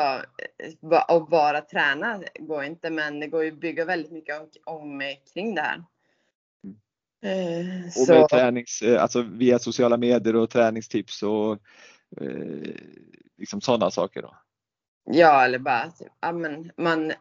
[0.92, 5.16] att bara träna går inte men det går ju att bygga väldigt mycket om, om
[5.34, 5.84] kring det här.
[7.24, 11.52] Eh, och med tränings, eh, alltså via sociala medier och träningstips och
[12.22, 12.76] eh,
[13.38, 14.38] liksom sådana saker då?
[15.04, 17.14] Ja, eller bara typ, ja, men man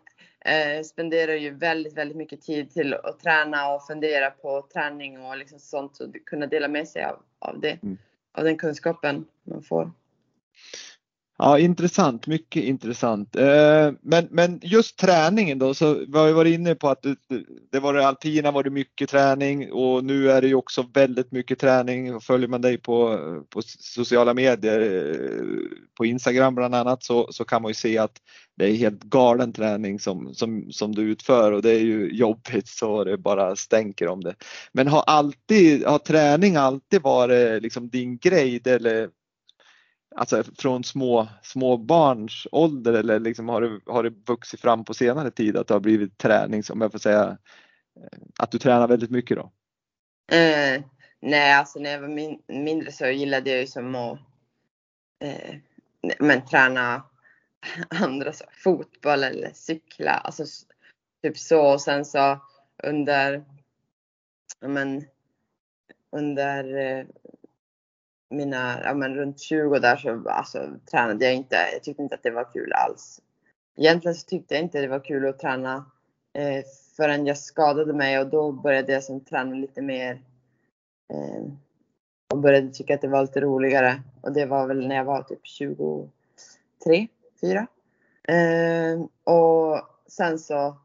[0.44, 5.37] eh, spenderar ju väldigt, väldigt mycket tid till att träna och fundera på träning och
[5.37, 7.98] liksom sånt och kunna dela med sig av, av det, mm.
[8.33, 9.90] av den kunskapen man får.
[11.42, 13.37] Ja, intressant, mycket intressant.
[13.37, 17.16] Eh, men, men just träningen då, så vi har ju varit inne på att det,
[17.72, 21.33] det var det alpina var det mycket träning och nu är det ju också väldigt
[21.33, 22.20] mycket träning.
[22.20, 23.18] Följer man dig på,
[23.50, 28.16] på sociala medier, eh, på Instagram bland annat, så, så kan man ju se att
[28.61, 32.68] det är helt galen träning som, som, som du utför och det är ju jobbigt
[32.68, 34.35] så det bara stänker om det.
[34.73, 39.11] Men har alltid, har träning alltid varit liksom din grej eller
[40.16, 44.94] alltså från små, små barns ålder eller liksom har, det, har det vuxit fram på
[44.94, 47.38] senare tid att det har blivit träning som jag får säga
[48.01, 49.53] eh, att du tränar väldigt mycket då?
[50.33, 50.83] Mm,
[51.20, 54.18] nej, alltså när jag var min, mindre så gillade jag ju som att
[55.24, 55.57] eh,
[56.18, 57.03] men, träna
[57.89, 60.45] andra saker, fotboll eller cykla, alltså
[61.23, 62.39] typ så och sen så
[62.83, 63.45] under
[64.61, 65.05] men,
[66.11, 67.07] under eh,
[68.31, 71.57] mina, ja men runt 20 där så alltså, tränade jag inte.
[71.73, 73.21] Jag tyckte inte att det var kul alls.
[73.77, 75.85] Egentligen så tyckte jag inte det var kul att träna
[76.39, 76.65] eh,
[76.97, 80.23] förrän jag skadade mig och då började jag som träna lite mer
[81.13, 81.45] eh,
[82.33, 84.03] och började tycka att det var lite roligare.
[84.21, 86.11] Och det var väl när jag var typ 23,
[87.41, 87.66] fyra.
[88.28, 89.01] Eh,
[89.34, 90.78] och sen så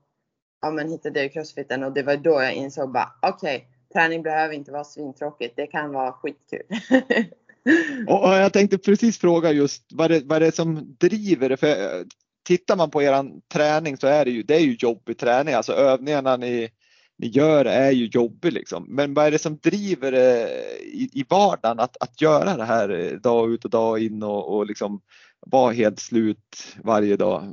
[0.61, 4.23] ja, men hittade jag crossfiten och det var då jag insåg bara okej, okay, träning
[4.23, 5.55] behöver inte vara svintråkigt.
[5.55, 6.65] Det kan vara skitkul.
[8.07, 11.57] och jag tänkte precis fråga just vad det, vad det är som driver det.
[11.57, 12.03] För eh,
[12.47, 15.53] tittar man på er träning så är det ju, det är ju jobbig träning.
[15.53, 16.69] Alltså övningarna ni,
[17.17, 18.85] ni gör är ju jobbig liksom.
[18.89, 20.49] Men vad är det som driver det
[20.81, 24.55] i, i vardagen att, att göra det här eh, dag ut och dag in och,
[24.55, 25.01] och liksom
[25.45, 27.43] vara helt slut varje dag?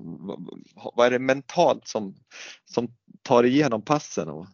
[0.95, 2.15] Vad är det mentalt som,
[2.65, 2.89] som
[3.23, 4.29] tar igenom passen?
[4.29, 4.47] Och...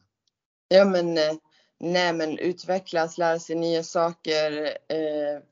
[0.68, 1.34] Ja men, eh,
[1.80, 5.42] nej men utvecklas, lära sig nya saker, eh,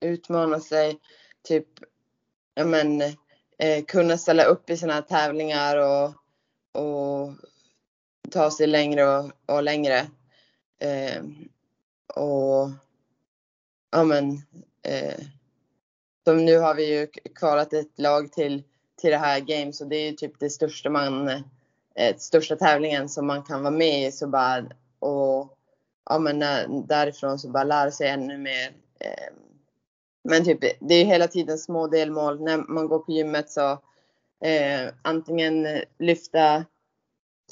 [0.00, 0.98] utmana sig,
[1.42, 1.66] typ,
[2.54, 3.02] ja men
[3.58, 6.14] eh, kunna ställa upp i sådana här tävlingar och,
[6.82, 7.32] och
[8.30, 9.98] ta sig längre och, och längre.
[10.78, 11.22] Eh,
[12.14, 12.70] och
[13.90, 14.42] ja men
[14.82, 15.20] eh,
[16.24, 18.62] som nu har vi ju kvalat ett lag till,
[19.00, 23.08] till det här games och det är ju typ det största man, eh, största tävlingen
[23.08, 24.64] som man kan vara med i så bara
[24.98, 25.58] och
[26.04, 26.38] ja men
[26.86, 28.72] därifrån så bara lära sig ännu mer.
[29.00, 29.34] Eh,
[30.24, 32.40] men typ det är hela tiden små delmål.
[32.40, 33.70] När man går på gymmet så
[34.44, 35.66] eh, antingen
[35.98, 36.64] lyfta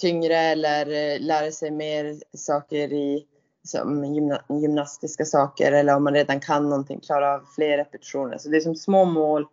[0.01, 3.27] tyngre eller eh, lära sig mer saker i
[3.63, 8.39] som gymna, gymnastiska saker eller om man redan kan någonting, klara av fler repetitioner.
[8.39, 9.47] Så det är som små mål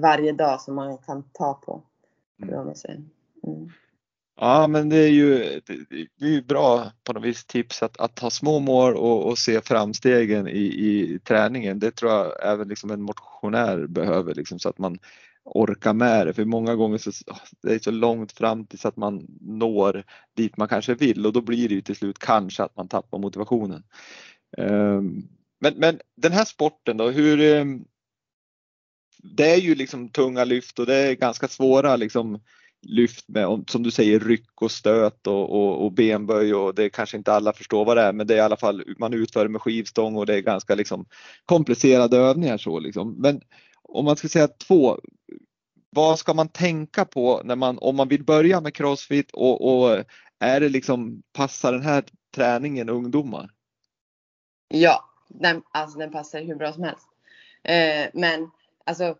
[0.00, 1.82] varje dag som man kan ta på.
[2.42, 2.54] Mm.
[3.46, 3.70] Mm.
[4.40, 5.60] Ja, men det är ju
[6.18, 9.60] det är bra på något vis tips att, att ha små mål och, och se
[9.60, 11.78] framstegen i, i träningen.
[11.78, 14.98] Det tror jag även liksom en motionär behöver liksom, så att man
[15.44, 16.34] orka med det.
[16.34, 17.10] För många gånger så
[17.62, 20.04] det är så långt fram tills att man når
[20.36, 23.18] dit man kanske vill och då blir det ju till slut kanske att man tappar
[23.18, 23.82] motivationen.
[24.58, 25.22] Ehm,
[25.60, 27.84] men, men den här sporten då, hur ehm,
[29.22, 32.40] det är ju liksom tunga lyft och det är ganska svåra liksom
[32.82, 37.16] lyft med, som du säger, ryck och stöt och, och, och, benböj och det kanske
[37.16, 39.60] inte alla förstår vad det är men det är i alla fall, man utför med
[39.60, 41.06] skivstång och det är ganska liksom
[41.44, 43.14] komplicerade övningar så liksom.
[43.18, 43.40] Men
[43.92, 44.98] om man ska säga två,
[45.90, 50.04] vad ska man tänka på när man, om man vill börja med crossfit och, och
[50.38, 53.50] är det liksom, passar den här träningen ungdomar?
[54.68, 57.08] Ja, den, alltså den passar hur bra som helst.
[57.62, 58.50] Eh, men
[58.84, 59.16] alltså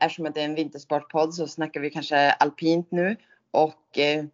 [0.00, 3.16] eftersom det är en vintersportpodd så snackar vi kanske alpint nu
[3.50, 4.24] och eh,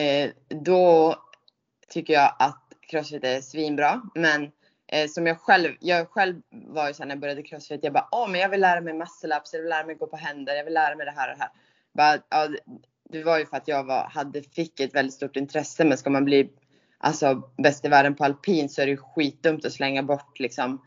[0.00, 1.16] eh, då
[1.88, 4.02] tycker jag att crossfit är svinbra.
[4.14, 4.50] Men
[4.88, 8.08] eh, som jag själv, jag själv var ju så när jag började crossfit, jag bara,
[8.12, 10.54] åh men jag vill lära mig muscle ups, jag vill lära mig gå på händer,
[10.54, 11.52] jag vill lära mig det här och det här.
[11.94, 12.48] Bara, ja,
[13.10, 16.10] det var ju för att jag var, hade, fick ett väldigt stort intresse, men ska
[16.10, 16.50] man bli
[16.98, 20.82] alltså bäst i världen på alpin så är det ju skitdumt att slänga bort liksom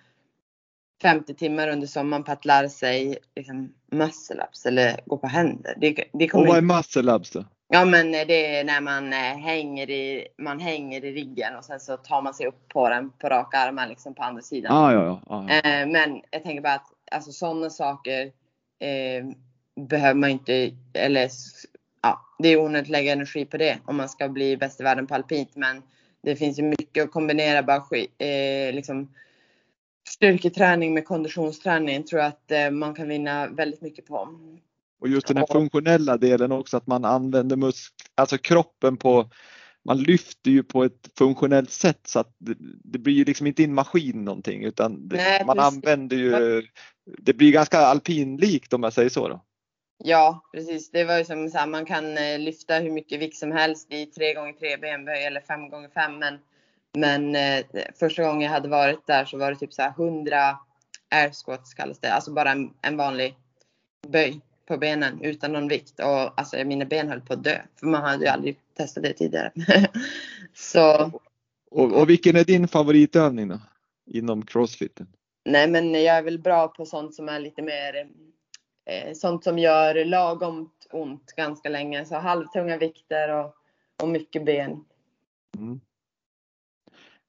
[1.01, 5.75] 50 timmar under sommaren på att lära sig liksom, muscle ups eller gå på händer.
[5.77, 7.45] Det, det och vad är muscle ups då?
[7.73, 11.79] Ja men det är när man eh, hänger i, man hänger i ryggen och sen
[11.79, 14.77] så tar man sig upp på den på raka armar liksom på andra sidan.
[14.77, 15.55] Ah, ja, ja, ah, ja.
[15.55, 18.25] Eh, men jag tänker bara att alltså sådana saker
[18.79, 19.25] eh,
[19.87, 21.29] behöver man inte, eller
[22.01, 24.83] ja, det är onödigt att lägga energi på det om man ska bli bäst i
[24.83, 25.55] världen på alpint.
[25.55, 25.83] Men
[26.23, 27.83] det finns ju mycket att kombinera bara
[28.17, 29.13] eh, liksom
[30.09, 34.29] styrketräning med konditionsträning tror jag att eh, man kan vinna väldigt mycket på.
[35.01, 39.29] Och just den här funktionella delen också att man använder musk alltså kroppen på
[39.85, 43.63] man lyfter ju på ett funktionellt sätt så att det, det blir ju liksom inte
[43.63, 45.73] en maskin någonting utan det, Nej, man precis.
[45.73, 46.63] använder ju,
[47.05, 49.45] det blir ganska alpinlikt om jag säger så då.
[50.03, 53.37] Ja precis, det var ju som så här, man kan eh, lyfta hur mycket vikt
[53.37, 56.39] som helst i 3 x 3 benböj eller 5 x 5 men,
[56.97, 57.65] men eh,
[57.99, 60.57] första gången jag hade varit där så var det typ så här 100
[61.09, 63.35] air squats kallas det, alltså bara en, en vanlig
[64.07, 67.87] böj på benen utan någon vikt och alltså mina ben höll på att dö för
[67.87, 69.51] man hade ju aldrig testat det tidigare.
[70.53, 71.11] så.
[71.71, 73.59] Och, och vilken är din favoritövning då?
[74.05, 75.07] Inom crossfiten?
[75.45, 78.07] Nej men jag är väl bra på sånt som är lite mer
[78.85, 82.05] eh, sånt som gör lagom ont ganska länge.
[82.05, 83.55] Så halvtunga vikter och,
[84.01, 84.85] och mycket ben.
[85.57, 85.81] Mm.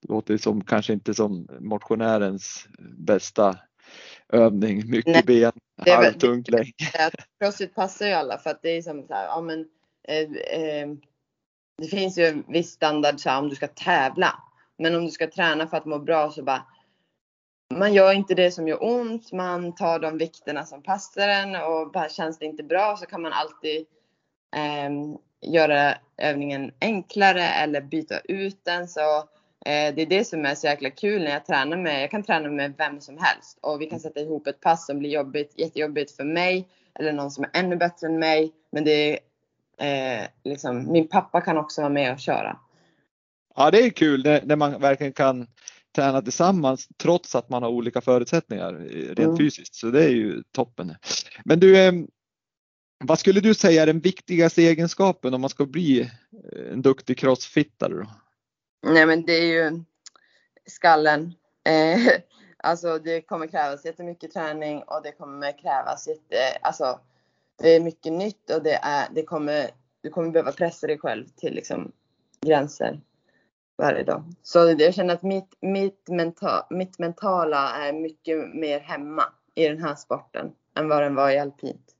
[0.01, 3.59] Det låter som kanske inte som motionärens bästa
[4.33, 4.91] övning.
[4.91, 5.53] Mycket Nej,
[5.85, 6.73] ben, halvtungt länge.
[7.41, 9.67] Crossfit passar ju alla för att det är som så här, ja men
[10.09, 10.19] eh,
[10.61, 10.89] eh,
[11.79, 14.35] det finns ju en viss standard så här, om du ska tävla.
[14.79, 16.67] Men om du ska träna för att må bra så bara
[17.75, 21.93] man gör inte det som gör ont, man tar de vikterna som passar en och
[21.93, 23.87] bara känns det inte bra så kan man alltid
[24.57, 24.91] eh,
[25.53, 28.89] göra övningen enklare eller byta ut den.
[28.89, 29.29] Så
[29.65, 32.49] det är det som är så jäkla kul när jag tränar med, jag kan träna
[32.49, 36.17] med vem som helst och vi kan sätta ihop ett pass som blir jobbigt, jättejobbigt
[36.17, 38.53] för mig eller någon som är ännu bättre än mig.
[38.73, 39.19] Men det
[39.79, 42.57] är eh, liksom, min pappa kan också vara med och köra.
[43.55, 45.47] Ja, det är kul när, när man verkligen kan
[45.97, 48.73] träna tillsammans trots att man har olika förutsättningar
[49.07, 49.37] rent mm.
[49.37, 49.75] fysiskt.
[49.75, 50.95] Så det är ju toppen.
[51.45, 52.07] Men du,
[53.05, 56.11] vad skulle du säga är den viktigaste egenskapen om man ska bli
[56.73, 57.95] en duktig crossfittare?
[57.95, 58.07] Då?
[58.83, 59.83] Nej men det är ju
[60.67, 61.35] skallen.
[61.65, 62.21] Eh,
[62.57, 67.01] alltså det kommer krävas jättemycket träning och det kommer krävas jätte, alltså
[67.63, 69.71] det är mycket nytt och det är, det kommer,
[70.01, 71.93] du kommer behöva pressa dig själv till liksom
[72.41, 73.01] gränser
[73.79, 74.25] varje dag.
[74.43, 79.25] Så jag känner att mitt, mitt, menta, mitt mentala är mycket mer hemma
[79.55, 81.95] i den här sporten än vad den var i alpint.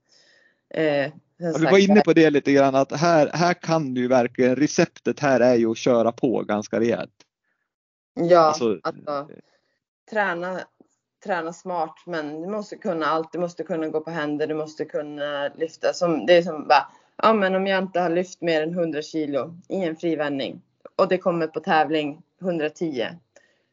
[0.69, 1.11] Eh,
[1.43, 5.19] ja, vi var inne på det lite grann att här, här kan du verkligen, receptet
[5.19, 7.13] här är ju att köra på ganska rejält.
[8.13, 9.27] Ja, alltså, alltså
[10.11, 10.59] träna,
[11.23, 13.31] träna smart men du måste kunna allt.
[13.31, 15.93] Du måste kunna gå på händer, du måste kunna lyfta.
[15.93, 16.87] Som, det är som bara,
[17.17, 20.61] ja men om jag inte har lyft mer än 100 kilo i en frivändning
[20.95, 23.07] och det kommer på tävling 110.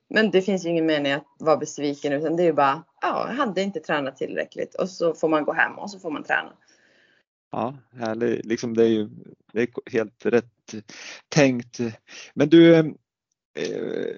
[0.09, 3.27] Men det finns ju ingen mening att vara besviken utan det är ju bara, ja,
[3.29, 6.23] jag hade inte tränat tillräckligt och så får man gå hem och så får man
[6.23, 6.53] träna.
[7.51, 8.46] Ja, härligt.
[8.46, 9.09] Liksom det är ju
[9.53, 10.74] det är helt rätt
[11.28, 11.80] tänkt.
[12.34, 12.86] Men du, eh,
[13.55, 14.16] eh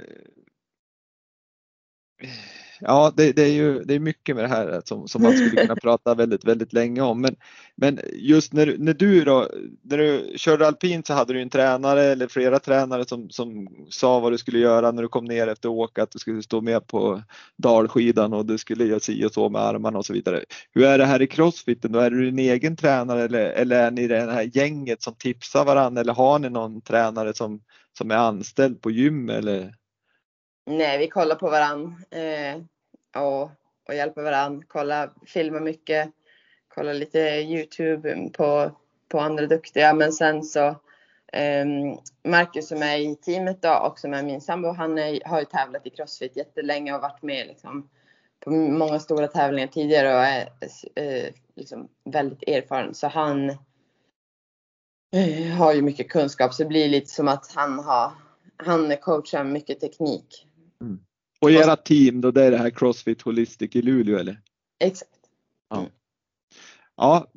[2.85, 5.63] Ja, det, det, är ju det är mycket med det här som, som man skulle
[5.63, 7.21] kunna prata väldigt, väldigt länge om.
[7.21, 7.37] Men,
[7.77, 9.49] men just när, när du då,
[9.83, 14.21] när du körde alpint så hade du en tränare eller flera tränare som, som sa
[14.21, 16.87] vad du skulle göra när du kom ner efter åka, att du skulle stå med
[16.87, 17.23] på
[17.59, 20.45] dalskidan och du skulle göra si och så med armarna och så vidare.
[20.75, 21.99] Hur är det här i crossfiten då?
[21.99, 26.01] Är du din egen tränare eller, eller är ni det här gänget som tipsar varandra
[26.01, 27.61] eller har ni någon tränare som,
[27.99, 29.75] som är anställd på gym eller?
[30.67, 32.63] Nej, vi kollar på varandra eh,
[33.17, 33.51] och,
[33.89, 34.67] och hjälper varandra.
[34.69, 36.11] Kollar, filmar mycket,
[36.69, 38.71] kollar lite Youtube på,
[39.09, 39.95] på andra duktiga.
[39.95, 40.67] Men sen så
[41.33, 41.67] eh,
[42.25, 45.45] Marcus som är i teamet då och som är min sambo, han är, har ju
[45.45, 47.89] tävlat i Crossfit jättelänge och varit med liksom,
[48.41, 50.49] på många stora tävlingar tidigare och är
[50.95, 52.95] eh, liksom väldigt erfaren.
[52.95, 53.51] Så han
[55.15, 58.13] eh, har ju mycket kunskap så det blir lite som att han har
[58.57, 60.47] han coachar mycket teknik
[60.83, 61.01] Mm.
[61.43, 64.41] Och era team då, det är det här Crossfit Holistic i Luleå eller?
[64.85, 65.11] Exakt.
[65.71, 65.89] Ja.
[66.97, 67.31] Ja,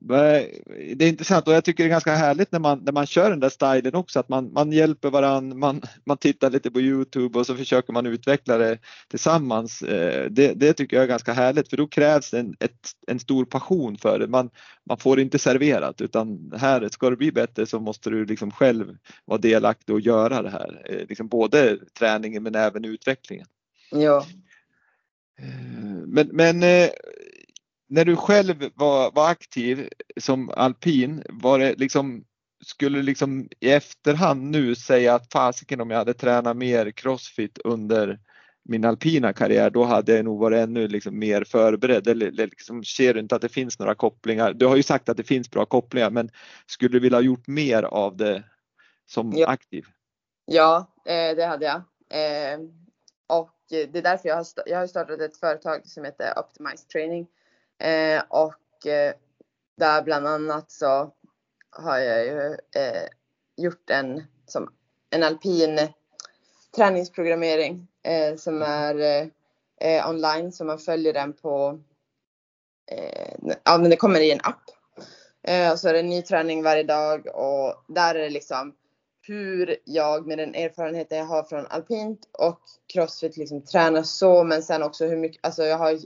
[0.95, 3.29] det är intressant och jag tycker det är ganska härligt när man, när man kör
[3.29, 7.39] den där stilen också att man, man hjälper varandra, man, man tittar lite på Youtube
[7.39, 8.77] och så försöker man utveckla det
[9.09, 9.81] tillsammans.
[9.81, 13.45] Eh, det, det tycker jag är ganska härligt för då krävs en, ett, en stor
[13.45, 14.27] passion för det.
[14.27, 14.49] Man,
[14.89, 18.97] man får inte serverat utan här ska det bli bättre så måste du liksom själv
[19.25, 20.81] vara delaktig och göra det här.
[20.89, 23.47] Eh, liksom både träningen men även utvecklingen.
[23.91, 24.25] Ja.
[25.39, 26.59] Eh, men, men
[27.87, 32.25] när du själv var, var aktiv som alpin, var det liksom,
[32.65, 37.57] skulle du liksom i efterhand nu säga att fasiken om jag hade tränat mer crossfit
[37.57, 38.19] under
[38.69, 42.07] min alpina karriär, då hade jag nog varit ännu liksom mer förberedd.
[42.07, 44.53] Eller, liksom, ser du inte att det finns några kopplingar?
[44.53, 46.29] Du har ju sagt att det finns bra kopplingar, men
[46.65, 48.43] skulle du vilja ha gjort mer av det
[49.05, 49.47] som ja.
[49.47, 49.85] aktiv?
[50.45, 51.75] Ja, eh, det hade jag.
[52.09, 52.59] Eh,
[53.27, 57.27] och det är därför jag har, jag har startat ett företag som heter Optimize Training
[57.79, 59.13] Eh, och eh,
[59.77, 61.11] där bland annat så
[61.69, 63.07] har jag ju eh,
[63.57, 64.73] gjort en, som,
[65.09, 65.79] en alpin
[66.75, 69.29] träningsprogrammering eh, som är
[69.81, 71.79] eh, online så man följer den på,
[73.63, 74.63] ja men det kommer i en app.
[75.71, 78.75] och så är det ny träning varje dag och där är det liksom
[79.27, 82.59] hur jag med den erfarenheten jag har från alpint och
[82.93, 85.97] crossfit liksom tränar så men sen också hur mycket, alltså jag har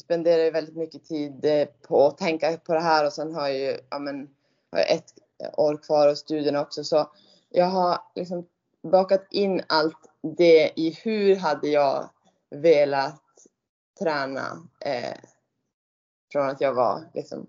[0.00, 3.48] spenderar ju väldigt mycket tid eh, på att tänka på det här och sen har
[3.48, 4.28] jag ju ja, men,
[4.72, 5.14] har jag ett
[5.56, 7.10] år kvar av studierna också så
[7.48, 8.46] jag har liksom
[8.82, 12.10] bakat in allt det i hur hade jag
[12.50, 13.22] velat
[13.98, 15.18] träna eh,
[16.32, 17.46] från att jag var liksom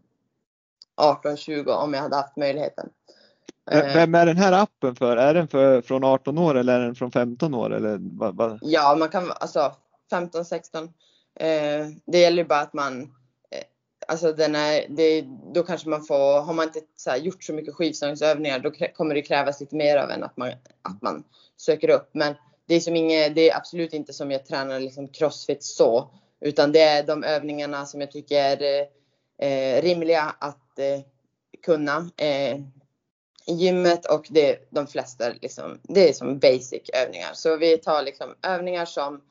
[1.01, 2.89] 18-20 om jag hade haft möjligheten.
[3.72, 5.18] Eh, vem är den här appen för?
[5.18, 7.74] Är den för, från 18 år eller är den från 15 år?
[7.74, 8.59] Eller vad, vad?
[8.61, 9.76] Ja, man kan alltså
[10.09, 10.84] 15, 16.
[10.84, 13.64] Eh, det gäller bara att man eh,
[14.07, 15.22] Alltså den är, det,
[15.53, 19.16] då kanske man får, har man inte så här, gjort så mycket skivstångsövningar då kommer
[19.16, 20.49] det krävas lite mer av en att man,
[20.82, 21.24] att man
[21.57, 22.09] söker upp.
[22.14, 22.36] Men
[22.66, 26.09] det är, som inget, det är absolut inte som jag tränar liksom crossfit så.
[26.41, 28.88] Utan det är de övningarna som jag tycker är
[29.38, 31.01] eh, rimliga att eh,
[31.66, 32.59] kunna eh,
[33.45, 37.33] i gymmet och det de flesta liksom, det är som basic övningar.
[37.33, 39.21] Så vi tar liksom övningar som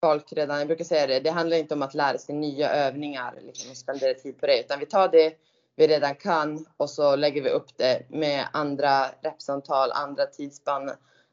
[0.00, 3.38] folk redan, jag brukar säga det, det handlar inte om att lära sig nya övningar
[3.42, 5.36] liksom, och spendera tid på det, utan vi tar det
[5.76, 10.90] vi redan kan och så lägger vi upp det med andra repsantal, andra tidsspann,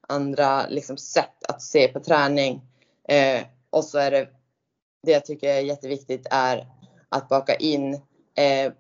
[0.08, 2.62] andra liksom, sätt att se på träning.
[3.08, 4.30] Eh, och så är det,
[5.04, 6.68] det jag tycker är jätteviktigt är
[7.10, 7.94] att baka in
[8.36, 8.74] eh,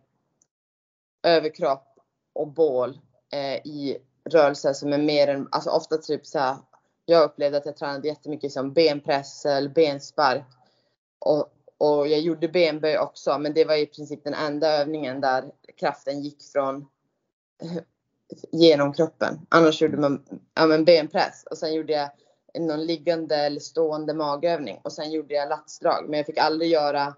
[1.23, 1.99] överkropp
[2.33, 2.99] och bål
[3.31, 3.97] eh, i
[4.29, 6.57] rörelser som är mer än, alltså ofta typ så här,
[7.05, 10.45] jag upplevde att jag tränade jättemycket som benpress eller benspark.
[11.19, 15.51] Och, och jag gjorde benböj också, men det var i princip den enda övningen där
[15.75, 16.87] kraften gick från
[18.51, 19.39] genom kroppen.
[19.49, 22.09] Annars gjorde man ja, men benpress och sen gjorde jag
[22.61, 26.05] någon liggande eller stående magövning och sen gjorde jag latsdrag.
[26.09, 27.15] Men jag fick aldrig göra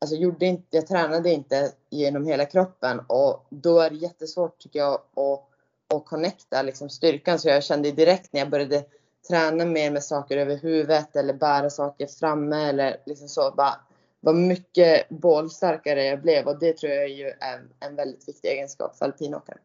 [0.00, 4.78] Alltså gjorde inte, jag tränade inte genom hela kroppen och då är det jättesvårt tycker
[4.78, 7.38] jag att, att connecta liksom styrkan.
[7.38, 8.84] Så jag kände direkt när jag började
[9.28, 13.54] träna mer med saker över huvudet eller bära saker framme eller liksom så.
[13.56, 13.74] Bara,
[14.20, 19.04] vad mycket bålstarkare jag blev och det tror jag är en väldigt viktig egenskap för
[19.04, 19.58] alpinåkare.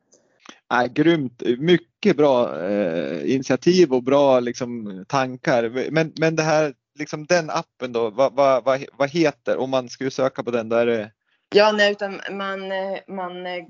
[0.69, 5.89] Ja, grymt, mycket bra eh, initiativ och bra liksom, tankar.
[5.91, 9.89] Men, men det här, liksom den appen då, vad, vad, vad, vad heter, om man
[9.89, 11.11] skulle söka på den, där är
[11.55, 12.59] Ja, nej, utan man,
[13.07, 13.63] man eh,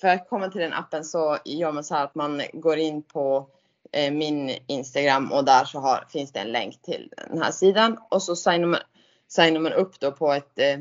[0.00, 3.02] för att komma till den appen så gör man så här att man går in
[3.02, 3.48] på
[3.92, 7.98] eh, min Instagram och där så har, finns det en länk till den här sidan.
[8.10, 8.80] Och så signar man,
[9.28, 10.78] signar man upp då på ett, eh,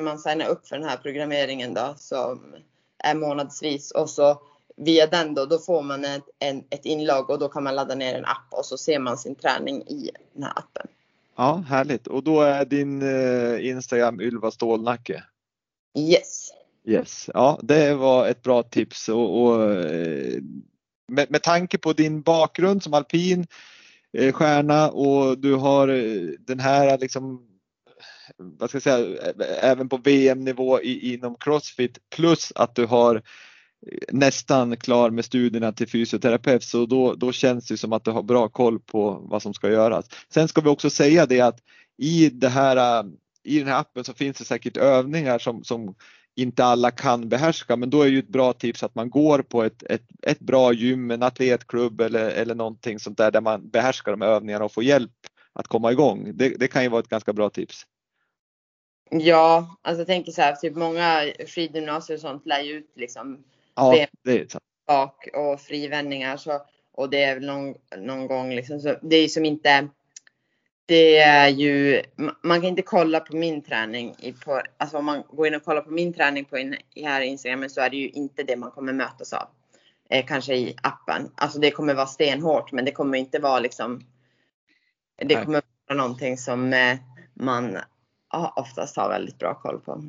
[0.00, 2.54] man signar upp för den här programmeringen då som
[2.98, 3.90] är månadsvis.
[3.90, 4.42] Och så
[4.76, 7.94] via den då, då får man ett, en, ett inlogg och då kan man ladda
[7.94, 10.86] ner en app och så ser man sin träning i den här appen.
[11.36, 12.06] Ja, härligt.
[12.06, 15.24] Och då är din eh, Instagram Ylva Stålnacke?
[15.98, 16.50] Yes.
[16.86, 20.42] Yes, ja det var ett bra tips och, och eh,
[21.08, 23.46] med, med tanke på din bakgrund som alpin
[24.12, 27.48] eh, stjärna och du har eh, den här liksom
[28.36, 33.22] vad ska jag säga, även på VM-nivå inom Crossfit plus att du har
[34.12, 38.22] nästan klar med studierna till fysioterapeut så då, då känns det som att du har
[38.22, 40.06] bra koll på vad som ska göras.
[40.28, 41.58] Sen ska vi också säga det att
[41.96, 43.04] i, det här,
[43.42, 45.94] i den här appen så finns det säkert övningar som, som
[46.36, 49.62] inte alla kan behärska men då är ju ett bra tips att man går på
[49.62, 54.12] ett, ett, ett bra gym, en atletklubb eller, eller någonting sånt där där man behärskar
[54.12, 55.12] de övningarna och får hjälp
[55.52, 56.30] att komma igång.
[56.34, 57.86] Det, det kan ju vara ett ganska bra tips.
[59.10, 63.44] Ja, alltså jag tänker så här, typ många skidgymnasier och sånt lär ju ut liksom
[63.74, 64.64] ja, det är sant.
[64.86, 66.62] bak och frivändningar så
[66.92, 69.88] och det är väl någon, någon gång liksom så det är som inte
[70.86, 72.02] det är ju,
[72.42, 75.64] man kan inte kolla på min träning i på, alltså om man går in och
[75.64, 78.70] kollar på min träning på in, här Instagram så är det ju inte det man
[78.70, 79.48] kommer mötas av.
[80.10, 81.30] Eh, kanske i appen.
[81.34, 84.00] Alltså det kommer vara stenhårt men det kommer inte vara liksom
[85.16, 86.98] Det kommer vara någonting som eh,
[87.34, 87.78] man
[88.32, 90.02] ja, oftast har väldigt bra koll på.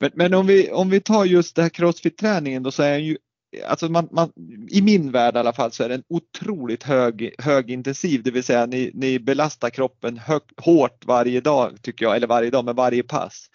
[0.00, 3.16] Men, men om, vi, om vi tar just det här crossfit-träningen då så är ju
[3.66, 4.32] Alltså man, man,
[4.70, 8.66] I min värld i alla fall så är den otroligt hög, högintensiv, det vill säga
[8.66, 13.02] ni, ni belastar kroppen hög, hårt varje dag tycker jag, eller varje dag med varje
[13.02, 13.46] pass.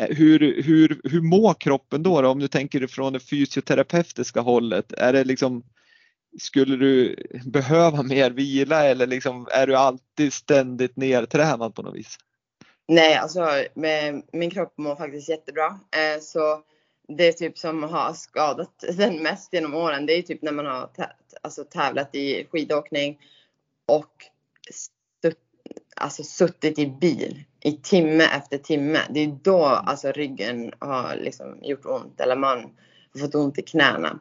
[0.00, 4.92] Eh, hur, hur, hur mår kroppen då, då om du tänker från det fysioterapeutiska hållet?
[4.92, 5.62] Är det liksom,
[6.38, 12.18] skulle du behöva mer vila eller liksom, är du alltid ständigt nertränad på något vis?
[12.88, 13.64] Nej, alltså
[14.32, 15.66] min kropp mår faktiskt jättebra.
[15.66, 16.62] Eh, så
[17.08, 20.90] det typ som har skadat den mest genom åren, det är typ när man har
[21.42, 23.20] alltså, tävlat i skidåkning
[23.86, 24.12] och
[24.70, 25.38] stutt,
[25.96, 28.98] alltså, suttit i bil i timme efter timme.
[29.10, 32.58] Det är då alltså ryggen har liksom gjort ont eller man
[33.14, 34.20] har fått ont i knäna.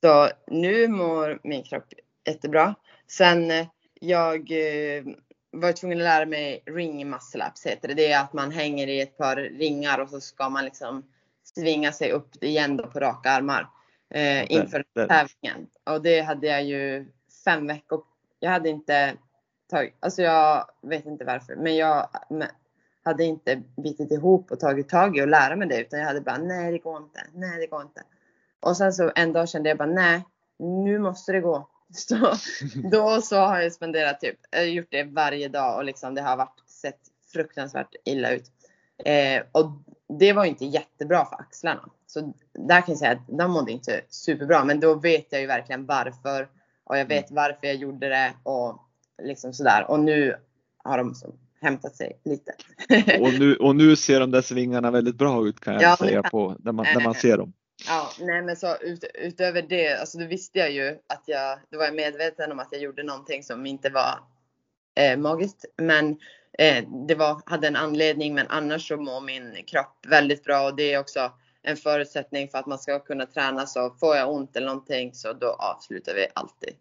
[0.00, 1.84] Så nu mår min kropp
[2.26, 2.74] jättebra.
[3.08, 3.66] Sen eh,
[4.00, 5.04] jag eh,
[5.50, 7.94] var tvungen att lära mig ring muscle ups heter det.
[7.94, 11.04] Det är att man hänger i ett par ringar och så ska man liksom
[11.42, 13.70] svinga sig upp igen då på raka armar
[14.10, 15.66] eh, inför den, tävlingen.
[15.84, 17.12] Och det hade jag ju
[17.44, 18.02] fem veckor.
[18.40, 19.14] Jag hade inte
[19.70, 22.08] tagit, alltså jag vet inte varför, men jag
[23.02, 26.20] hade inte bitit ihop och tagit tag i och lära mig det utan jag hade
[26.20, 28.02] bara nej det går inte, nej det går inte.
[28.60, 30.24] Och sen så en dag kände jag bara nej,
[30.58, 31.68] nu måste det gå.
[31.94, 32.34] Så
[32.90, 34.36] då så har jag spenderat typ,
[34.66, 37.00] gjort det varje dag och liksom det har varit sett
[37.32, 38.50] fruktansvärt illa ut.
[39.04, 39.70] Eh, och
[40.18, 41.88] det var inte jättebra för axlarna.
[42.06, 44.64] Så där kan jag säga att de mådde inte superbra.
[44.64, 46.48] Men då vet jag ju verkligen varför.
[46.84, 48.78] Och jag vet varför jag gjorde det och
[49.22, 49.90] liksom sådär.
[49.90, 50.36] Och nu
[50.84, 52.52] har de så hämtat sig lite.
[53.20, 56.22] och, nu, och nu ser de där svingarna väldigt bra ut kan jag ja, säga
[56.22, 57.52] på, när, man, när man ser dem.
[57.86, 61.78] Ja, nej men så ut, utöver det, alltså då visste jag ju att jag, då
[61.78, 64.18] var jag medveten om att jag gjorde någonting som inte var
[64.94, 65.64] eh, magiskt.
[65.76, 66.10] Men
[66.58, 70.76] eh, det var, hade en anledning men annars så mår min kropp väldigt bra och
[70.76, 74.56] det är också en förutsättning för att man ska kunna träna så får jag ont
[74.56, 76.74] eller någonting så då avslutar vi alltid.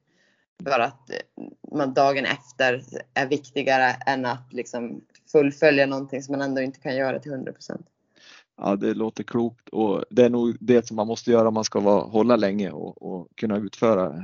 [0.63, 2.83] För att eh, man dagen efter
[3.13, 7.53] är viktigare än att liksom fullfölja någonting som man ändå inte kan göra till 100
[7.53, 7.87] procent.
[8.61, 11.63] Ja, det låter klokt och det är nog det som man måste göra om man
[11.63, 14.23] ska vara, hålla länge och, och kunna utföra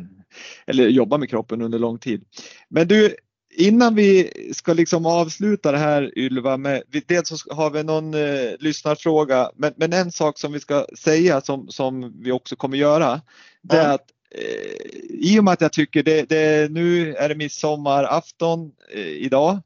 [0.68, 2.26] eller jobba med kroppen under lång tid.
[2.70, 3.16] Men du,
[3.58, 8.52] innan vi ska liksom avsluta det här Ylva, med, dels så har vi någon eh,
[8.60, 13.22] lyssnarfråga, men, men en sak som vi ska säga som, som vi också kommer göra,
[13.62, 17.36] det är att eh, i och med att jag tycker det, det nu är det
[17.36, 19.60] midsommarafton eh, idag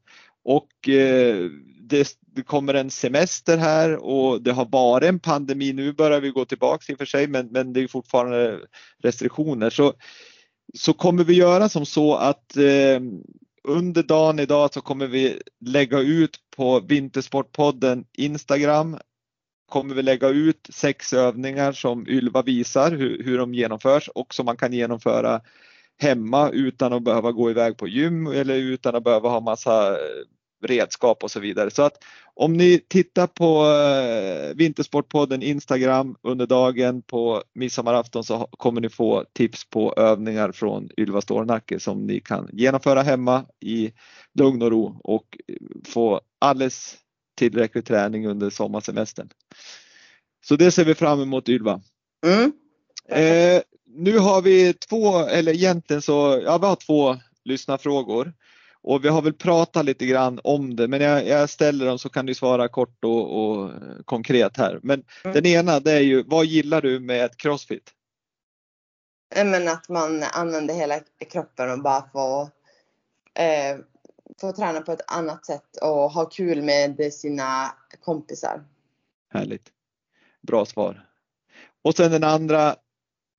[0.44, 5.72] och eh, det, det, kommer en semester här och det har varit en pandemi.
[5.72, 8.60] Nu börjar vi gå tillbaka i och för sig, men, men det är fortfarande
[9.02, 9.70] restriktioner.
[9.70, 9.92] Så,
[10.74, 13.00] så kommer vi göra som så att eh,
[13.68, 18.96] under dagen idag så kommer vi lägga ut på Vintersportpodden Instagram
[19.70, 24.46] kommer vi lägga ut sex övningar som Ylva visar hur, hur de genomförs och som
[24.46, 25.40] man kan genomföra
[26.00, 29.96] hemma utan att behöva gå iväg på gym eller utan att behöva ha massa
[30.62, 31.70] redskap och så vidare.
[31.70, 38.80] Så att om ni tittar på eh, Vintersportpodden Instagram under dagen på midsommarafton så kommer
[38.80, 43.92] ni få tips på övningar från Ylva Stålnacke som ni kan genomföra hemma i
[44.38, 45.38] lugn och ro och
[45.88, 46.96] få alldeles
[47.38, 49.28] tillräcklig träning under sommarsemestern.
[50.44, 51.80] Så det ser vi fram emot Ylva.
[52.26, 52.52] Mm.
[53.08, 53.62] Eh,
[53.94, 58.32] nu har vi två, eller egentligen så, ja vi har två lyssnarfrågor.
[58.82, 62.08] Och vi har väl pratat lite grann om det, men jag, jag ställer dem så
[62.08, 63.70] kan du svara kort och, och
[64.04, 64.80] konkret här.
[64.82, 65.34] Men mm.
[65.34, 67.90] den ena det är ju, vad gillar du med Crossfit?
[69.34, 71.00] Men att man använder hela
[71.32, 72.42] kroppen och bara får,
[73.34, 73.78] eh,
[74.40, 78.64] får träna på ett annat sätt och ha kul med sina kompisar.
[79.32, 79.68] Härligt.
[80.42, 81.06] Bra svar.
[81.82, 82.76] Och sen den andra,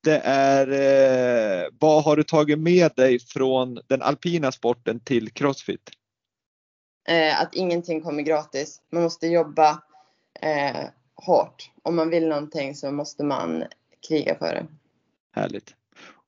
[0.04, 5.90] det är eh, vad har du tagit med dig från den alpina sporten till Crossfit?
[7.08, 8.82] Eh, att ingenting kommer gratis.
[8.92, 9.70] Man måste jobba
[10.42, 10.86] eh,
[11.16, 11.72] hårt.
[11.84, 13.64] Om man vill någonting så måste man
[14.08, 14.66] kriga för det.
[15.32, 15.76] Härligt.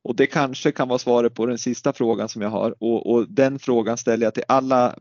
[0.04, 3.30] Och det kanske kan vara svaret på den sista frågan som jag har och, och
[3.30, 4.96] den frågan ställer jag till alla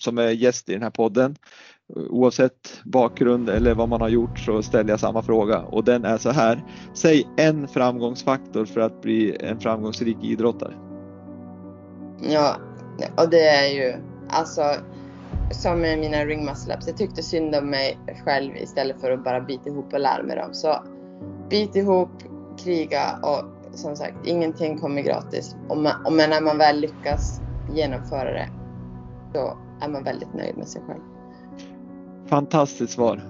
[0.00, 1.36] som är gäst i den här podden.
[2.10, 6.18] Oavsett bakgrund eller vad man har gjort så ställer jag samma fråga och den är
[6.18, 6.64] så här.
[6.94, 10.74] Säg en framgångsfaktor för att bli en framgångsrik idrottare.
[12.30, 12.56] Ja,
[13.16, 13.94] och det är ju
[14.28, 14.62] alltså
[15.50, 16.86] som med mina ring muscle ups.
[16.86, 20.36] Jag tyckte synd om mig själv istället för att bara bita ihop och lära mig
[20.36, 20.54] dem.
[20.54, 20.82] Så
[21.50, 22.10] bit ihop,
[22.58, 23.44] kriga och
[23.78, 25.56] som sagt, ingenting kommer gratis.
[25.68, 27.40] Och, man, och men när man väl lyckas
[27.72, 28.48] genomföra det,
[29.32, 31.00] då är man väldigt nöjd med sig själv.
[32.26, 33.22] Fantastiskt svar.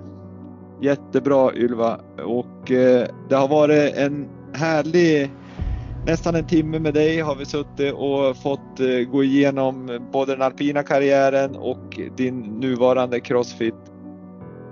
[0.81, 5.31] Jättebra Ylva och eh, det har varit en härlig
[6.07, 10.43] nästan en timme med dig har vi suttit och fått eh, gå igenom både den
[10.43, 13.75] alpina karriären och din nuvarande crossfit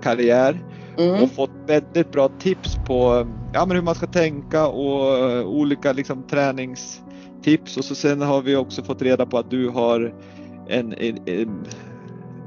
[0.03, 0.63] karriär
[0.97, 1.23] mm.
[1.23, 5.93] och fått väldigt bra tips på ja, men hur man ska tänka och uh, olika
[5.93, 10.13] liksom, träningstips och så sen har vi också fått reda på att du har
[10.67, 11.65] en, en, en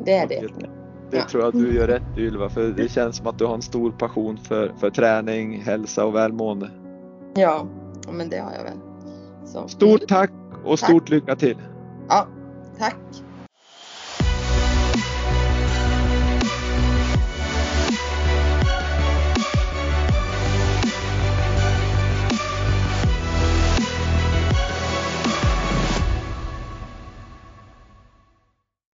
[0.05, 0.39] Det är det.
[0.39, 0.69] Det,
[1.09, 1.23] det ja.
[1.29, 3.61] tror jag du gör rätt i Ylva, för det känns som att du har en
[3.61, 6.69] stor passion för, för träning, hälsa och välmående.
[7.35, 7.65] Ja,
[8.11, 8.77] men det har jag väl.
[9.45, 9.67] Så.
[9.67, 10.31] Stort tack
[10.63, 11.09] och stort tack.
[11.09, 11.57] lycka till!
[12.09, 12.27] Ja,
[12.77, 12.95] tack!